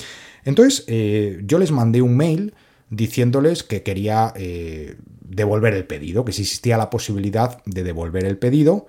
Entonces, 0.43 0.83
eh, 0.87 1.41
yo 1.45 1.59
les 1.59 1.71
mandé 1.71 2.01
un 2.01 2.17
mail 2.17 2.53
diciéndoles 2.89 3.63
que 3.63 3.83
quería 3.83 4.33
eh, 4.35 4.97
devolver 5.21 5.75
el 5.75 5.85
pedido, 5.85 6.25
que 6.25 6.33
si 6.33 6.41
existía 6.41 6.77
la 6.77 6.89
posibilidad 6.89 7.61
de 7.65 7.83
devolver 7.83 8.25
el 8.25 8.37
pedido, 8.37 8.87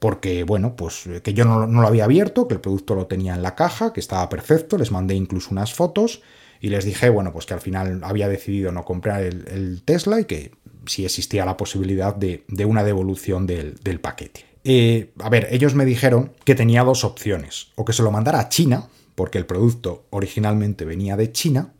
porque, 0.00 0.44
bueno, 0.44 0.74
pues 0.74 1.06
eh, 1.06 1.20
que 1.22 1.34
yo 1.34 1.44
no, 1.44 1.66
lo 1.66 1.86
había 1.86 2.04
abierto, 2.04 2.48
que 2.48 2.54
el 2.54 2.60
producto 2.60 2.96
lo 2.96 3.06
tenía 3.06 3.34
en 3.34 3.42
la 3.42 3.54
caja, 3.54 3.92
que 3.92 4.00
estaba 4.00 4.28
perfecto, 4.28 4.76
les 4.78 4.90
mandé 4.90 5.14
incluso 5.14 5.50
unas 5.52 5.74
fotos 5.74 6.22
y 6.60 6.70
les 6.70 6.86
dije, 6.86 7.10
bueno, 7.10 7.32
pues 7.32 7.46
que 7.46 7.54
al 7.54 7.60
final 7.60 8.00
había 8.02 8.26
decidido 8.26 8.72
no 8.72 8.84
comprar 8.84 9.22
el, 9.22 9.82
Tesla 9.84 10.18
y 10.20 10.24
que 10.24 10.52
si 10.86 11.04
existía 11.04 11.44
la 11.44 11.58
posibilidad 11.58 12.16
de, 12.16 12.44
una 12.64 12.82
devolución 12.82 13.46
del, 13.46 14.00
paquete. 14.00 14.46
Eh, 14.64 15.12
a 15.20 15.28
ver, 15.28 15.48
ellos 15.50 15.74
me 15.74 15.84
dijeron 15.84 16.32
que 16.44 16.54
tenía 16.54 16.82
dos 16.82 17.04
opciones, 17.04 17.68
o 17.76 17.84
que 17.84 17.92
se 17.92 18.02
lo 18.02 18.10
mandara 18.10 18.40
a 18.40 18.48
China, 18.48 18.88
porque 19.14 19.36
el 19.36 19.44
producto 19.44 20.06
originalmente 20.10 20.86
venía 20.86 21.16
de 21.16 21.30
China, 21.30 21.74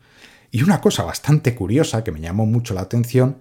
y 0.50 0.62
una 0.62 0.82
cosa 0.82 1.04
bastante 1.04 1.54
curiosa 1.54 2.04
que 2.04 2.12
me 2.12 2.20
llamó 2.20 2.44
mucho 2.44 2.74
la 2.74 2.82
atención, 2.82 3.38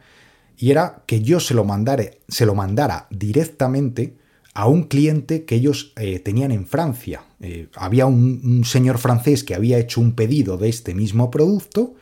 y 0.57 0.71
era 0.71 1.03
que 1.05 1.21
yo 1.21 1.41
se 1.41 1.53
lo, 1.53 1.65
mandare, 1.65 2.19
se 2.29 2.45
lo 2.45 2.55
mandara 2.55 3.07
directamente 3.09 4.18
a 4.59 4.67
un 4.67 4.83
cliente 4.83 5.45
que 5.45 5.55
ellos 5.55 5.93
eh, 5.95 6.19
tenían 6.19 6.51
en 6.51 6.67
Francia. 6.67 7.23
Eh, 7.39 7.69
había 7.75 8.07
un, 8.07 8.65
señor 8.65 8.97
francés 8.97 9.45
que 9.45 9.55
había 9.55 9.77
hecho 9.79 10.01
un 10.01 10.15
pedido 10.15 10.57
de 10.57 10.67
este 10.67 10.93
mismo 10.93 11.31
producto 11.31 11.93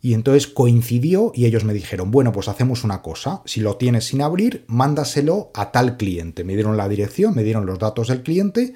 y 0.00 0.14
entonces 0.14 0.48
coincidió 0.48 1.30
y 1.32 1.46
ellos 1.46 1.62
me 1.62 1.72
dijeron, 1.72 2.10
bueno, 2.10 2.32
pues 2.32 2.48
hacemos 2.48 2.82
una 2.82 3.02
cosa, 3.02 3.40
si 3.44 3.60
lo 3.60 3.76
tienes 3.76 4.06
sin 4.06 4.20
abrir, 4.20 4.64
mándaselo 4.66 5.52
a 5.54 5.70
tal 5.70 5.96
cliente. 5.96 6.42
Me 6.42 6.54
dieron 6.54 6.76
la 6.76 6.88
dirección, 6.88 7.36
me 7.36 7.44
dieron 7.44 7.66
los 7.66 7.78
datos 7.78 8.08
del 8.08 8.24
cliente, 8.24 8.74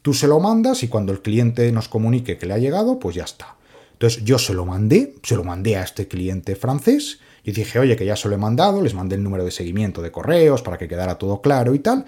tú 0.00 0.14
se 0.14 0.26
lo 0.26 0.40
mandas 0.40 0.82
y 0.82 0.88
cuando 0.88 1.12
el 1.12 1.20
cliente 1.20 1.70
nos 1.72 1.88
comunique 1.88 2.38
que 2.38 2.46
le 2.46 2.54
ha 2.54 2.58
llegado, 2.58 2.98
pues 2.98 3.16
ya 3.16 3.24
está. 3.24 3.56
Entonces 3.92 4.24
yo 4.24 4.38
se 4.38 4.54
lo 4.54 4.64
mandé, 4.64 5.16
se 5.22 5.36
lo 5.36 5.44
mandé 5.44 5.76
a 5.76 5.82
este 5.82 6.08
cliente 6.08 6.56
francés 6.56 7.18
y 7.44 7.52
dije, 7.52 7.78
oye, 7.78 7.96
que 7.96 8.06
ya 8.06 8.16
se 8.16 8.30
lo 8.30 8.34
he 8.34 8.38
mandado, 8.38 8.80
les 8.80 8.94
mandé 8.94 9.16
el 9.16 9.22
número 9.22 9.44
de 9.44 9.50
seguimiento 9.50 10.00
de 10.00 10.10
correos 10.10 10.62
para 10.62 10.78
que 10.78 10.88
quedara 10.88 11.18
todo 11.18 11.42
claro 11.42 11.74
y 11.74 11.80
tal. 11.80 12.06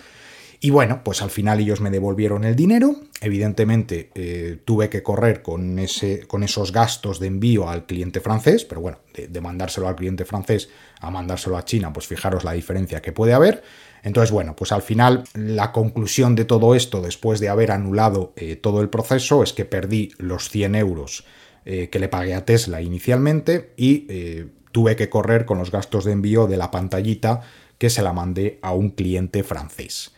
Y 0.65 0.71
bueno, 0.71 1.03
pues 1.05 1.21
al 1.21 1.29
final 1.29 1.61
ellos 1.61 1.83
me 1.83 1.91
devolvieron 1.91 2.43
el 2.45 2.57
dinero. 2.57 2.97
Evidentemente 3.21 4.09
eh, 4.15 4.57
tuve 4.65 4.89
que 4.89 5.03
correr 5.03 5.43
con, 5.43 5.79
esos 5.79 6.73
gastos 6.73 7.21
de 7.21 7.27
envío 7.27 7.69
al 7.69 7.85
cliente 7.85 8.19
francés, 8.21 8.65
pero 8.65 8.81
bueno, 8.81 8.97
de, 9.13 9.41
mandárselo 9.43 9.89
al 9.89 9.95
cliente 9.95 10.25
francés 10.25 10.71
a 11.03 11.11
mandárselo 11.11 11.59
a 11.59 11.67
China, 11.67 11.93
pues 11.93 12.07
fijaros 12.07 12.45
la 12.45 12.53
diferencia 12.53 13.03
que 13.03 13.13
puede 13.13 13.35
haber. 13.35 13.63
Entonces, 14.03 14.31
bueno, 14.31 14.57
pues 14.57 14.73
al 14.73 14.81
final 14.81 15.25
la 15.35 15.71
conclusión 15.71 16.35
de 16.35 16.47
todo 16.47 16.75
esto, 16.75 17.03
después 17.03 17.41
de 17.41 17.51
haber 17.51 17.71
anulado 17.71 18.33
eh, 18.37 18.57
todo 18.57 18.81
el 18.81 18.89
proceso, 18.89 19.43
es 19.43 19.53
que 19.53 19.67
perdí 19.67 20.13
los 20.17 20.49
100 20.49 20.77
euros 20.77 21.27
eh, 21.67 21.91
que 21.91 21.99
le 21.99 22.09
pagué 22.09 22.33
a 22.33 22.47
Tesla 22.47 22.81
inicialmente 22.81 23.75
y 23.77 24.07
tuve 24.73 24.97
que 24.97 25.11
correr 25.11 25.45
con 25.45 25.59
los 25.59 25.71
gastos 25.71 26.07
de 26.07 26.13
envío 26.13 26.47
de 26.47 26.57
la 26.57 26.71
pantallita 26.71 27.43
que 27.77 27.91
se 27.91 28.01
la 28.01 28.15
mandé 28.15 28.59
a 28.63 28.73
un 28.73 28.89
cliente 28.89 29.43
francés. 29.43 30.14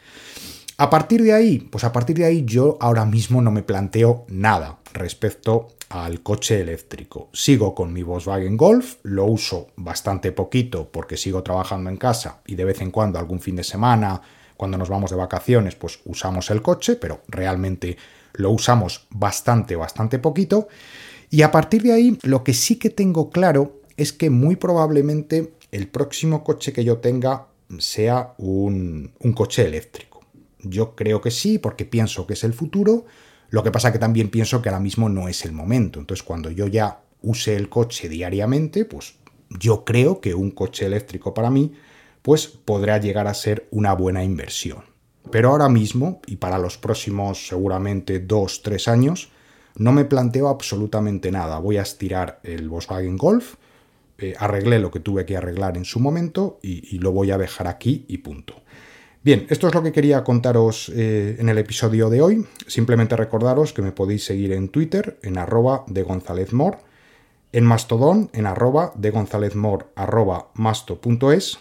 A 0.79 0.91
partir 0.91 1.23
de 1.23 1.33
ahí, 1.33 1.59
pues 1.59 1.85
a 1.85 1.93
partir 1.93 2.19
de 2.19 2.27
ahí 2.27 2.45
yo 2.45 2.77
ahora 2.81 3.07
mismo 3.07 3.41
no 3.41 3.51
me 3.51 3.63
planteo 3.63 4.27
nada 4.29 4.79
respecto 4.93 5.69
al 5.89 6.23
coche 6.23 6.61
eléctrico. 6.61 7.31
Sigo 7.33 7.75
con 7.75 7.95
mi 7.95 8.03
Volkswagen 8.03 8.59
Golf, 8.59 8.97
lo 9.03 9.25
uso 9.25 9.69
bastante 9.77 10.33
poquito 10.33 10.91
porque 10.93 11.17
sigo 11.17 11.43
trabajando 11.43 11.89
en 11.89 11.97
casa 11.97 12.43
y 12.47 12.57
de 12.57 12.67
vez 12.67 12.83
en 12.83 12.91
cuando 12.91 13.19
algún 13.19 13.41
fin 13.41 13.57
de 13.57 13.65
semana, 13.65 14.21
cuando 14.59 14.77
nos 14.77 14.91
vamos 14.91 15.11
de 15.11 15.17
vacaciones, 15.17 15.77
pues 15.77 16.01
usamos 16.05 16.51
el 16.51 16.61
coche, 16.61 16.97
pero 16.97 17.23
realmente 17.29 17.97
lo 18.35 18.51
usamos 18.51 19.07
bastante, 19.09 19.77
bastante 19.77 20.19
poquito. 20.19 20.69
Y 21.31 21.41
a 21.41 21.51
partir 21.51 21.85
de 21.85 21.95
ahí, 21.95 22.19
lo 22.23 22.45
que 22.45 22.53
sí 22.53 22.77
que 22.77 22.91
tengo 22.91 23.31
claro 23.31 23.81
es 23.97 24.13
que 24.13 24.29
muy 24.29 24.57
probablemente 24.57 25.55
el 25.73 25.89
próximo 25.89 26.45
coche 26.45 26.75
que 26.75 26.85
yo 26.85 26.99
tenga 26.99 27.47
sea 27.79 28.35
un, 28.37 29.15
un 29.21 29.33
coche 29.33 29.65
eléctrico. 29.65 30.06
Yo 30.71 30.95
creo 30.95 31.21
que 31.21 31.31
sí, 31.31 31.59
porque 31.59 31.85
pienso 31.85 32.27
que 32.27 32.35
es 32.35 32.45
el 32.45 32.53
futuro. 32.53 33.07
Lo 33.51 33.63
que 33.63 33.71
pasa 33.71 33.93
que 33.93 33.99
también 33.99 34.29
pienso 34.29 34.61
que 34.61 34.69
ahora 34.69 34.81
mismo 34.81 35.09
no 35.09 35.29
es 35.29 35.45
el 35.45 35.53
momento. 35.53 36.01
Entonces, 36.01 36.23
cuando 36.25 36.51
yo 36.51 36.67
ya 36.67 37.01
use 37.23 37.57
el 37.57 37.69
coche 37.69 38.09
diariamente, 38.09 38.85
pues 38.85 39.15
yo 39.51 39.85
creo 39.85 40.21
que 40.21 40.35
un 40.35 40.51
coche 40.51 40.87
eléctrico 40.87 41.35
para 41.35 41.51
mí, 41.51 41.73
pues 42.23 42.47
podrá 42.47 42.99
llegar 42.99 43.27
a 43.27 43.35
ser 43.35 43.69
una 43.71 43.93
buena 43.95 44.25
inversión. 44.25 44.85
Pero 45.31 45.51
ahora 45.51 45.69
mismo, 45.69 46.21
y 46.27 46.37
para 46.37 46.59
los 46.59 46.79
próximos 46.79 47.49
seguramente 47.49 48.21
dos, 48.21 48.63
tres 48.63 48.89
años, 48.89 49.31
no 49.77 49.93
me 49.93 50.05
planteo 50.05 50.49
absolutamente 50.49 51.31
nada. 51.31 51.59
Voy 51.59 51.77
a 51.77 51.83
estirar 51.83 52.41
el 52.43 52.69
Volkswagen 52.69 53.17
Golf, 53.17 53.55
eh, 54.19 54.35
arreglé 54.39 54.79
lo 54.79 54.91
que 54.91 55.01
tuve 55.01 55.27
que 55.27 55.37
arreglar 55.37 55.77
en 55.77 55.85
su 55.85 56.01
momento 56.01 56.59
y 56.63 56.99
lo 56.99 57.13
voy 57.13 57.31
a 57.31 57.39
dejar 57.39 57.67
aquí 57.67 58.05
y 58.09 58.19
punto. 58.19 58.63
Bien, 59.27 59.45
esto 59.51 59.67
es 59.67 59.75
lo 59.75 59.83
que 59.83 59.91
quería 59.91 60.23
contaros 60.23 60.89
eh, 60.95 61.35
en 61.41 61.49
el 61.49 61.59
episodio 61.59 62.09
de 62.11 62.23
hoy. 62.23 62.47
Simplemente 62.69 63.17
recordaros 63.17 63.73
que 63.73 63.83
me 63.83 63.91
podéis 63.91 64.25
seguir 64.25 64.53
en 64.53 64.69
Twitter, 64.69 65.19
en 65.25 65.37
arroba 65.37 65.83
de 65.89 66.05
González 66.05 66.51
en 67.51 67.65
Mastodon, 67.65 68.31
en 68.33 68.47
arroba 68.47 68.93
de 68.95 69.11
González 69.11 69.57
Mor, 69.57 69.91
arroba 69.97 70.51
masto.es, 70.55 71.59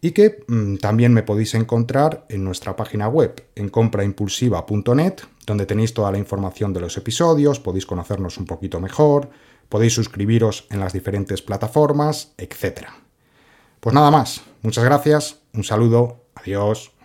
y 0.00 0.10
que 0.10 0.42
mm, 0.48 0.78
también 0.78 1.14
me 1.14 1.22
podéis 1.22 1.54
encontrar 1.54 2.26
en 2.28 2.42
nuestra 2.42 2.74
página 2.74 3.06
web, 3.06 3.40
en 3.54 3.68
compraimpulsiva.net, 3.68 5.14
donde 5.46 5.66
tenéis 5.66 5.94
toda 5.94 6.10
la 6.10 6.18
información 6.18 6.72
de 6.72 6.80
los 6.80 6.96
episodios, 6.96 7.60
podéis 7.60 7.86
conocernos 7.86 8.36
un 8.36 8.46
poquito 8.46 8.80
mejor, 8.80 9.30
podéis 9.68 9.94
suscribiros 9.94 10.66
en 10.70 10.80
las 10.80 10.92
diferentes 10.92 11.40
plataformas, 11.40 12.32
etc. 12.36 12.88
Pues 13.78 13.94
nada 13.94 14.10
más, 14.10 14.42
muchas 14.62 14.82
gracias, 14.82 15.42
un 15.52 15.62
saludo, 15.62 16.24
adiós. 16.34 16.95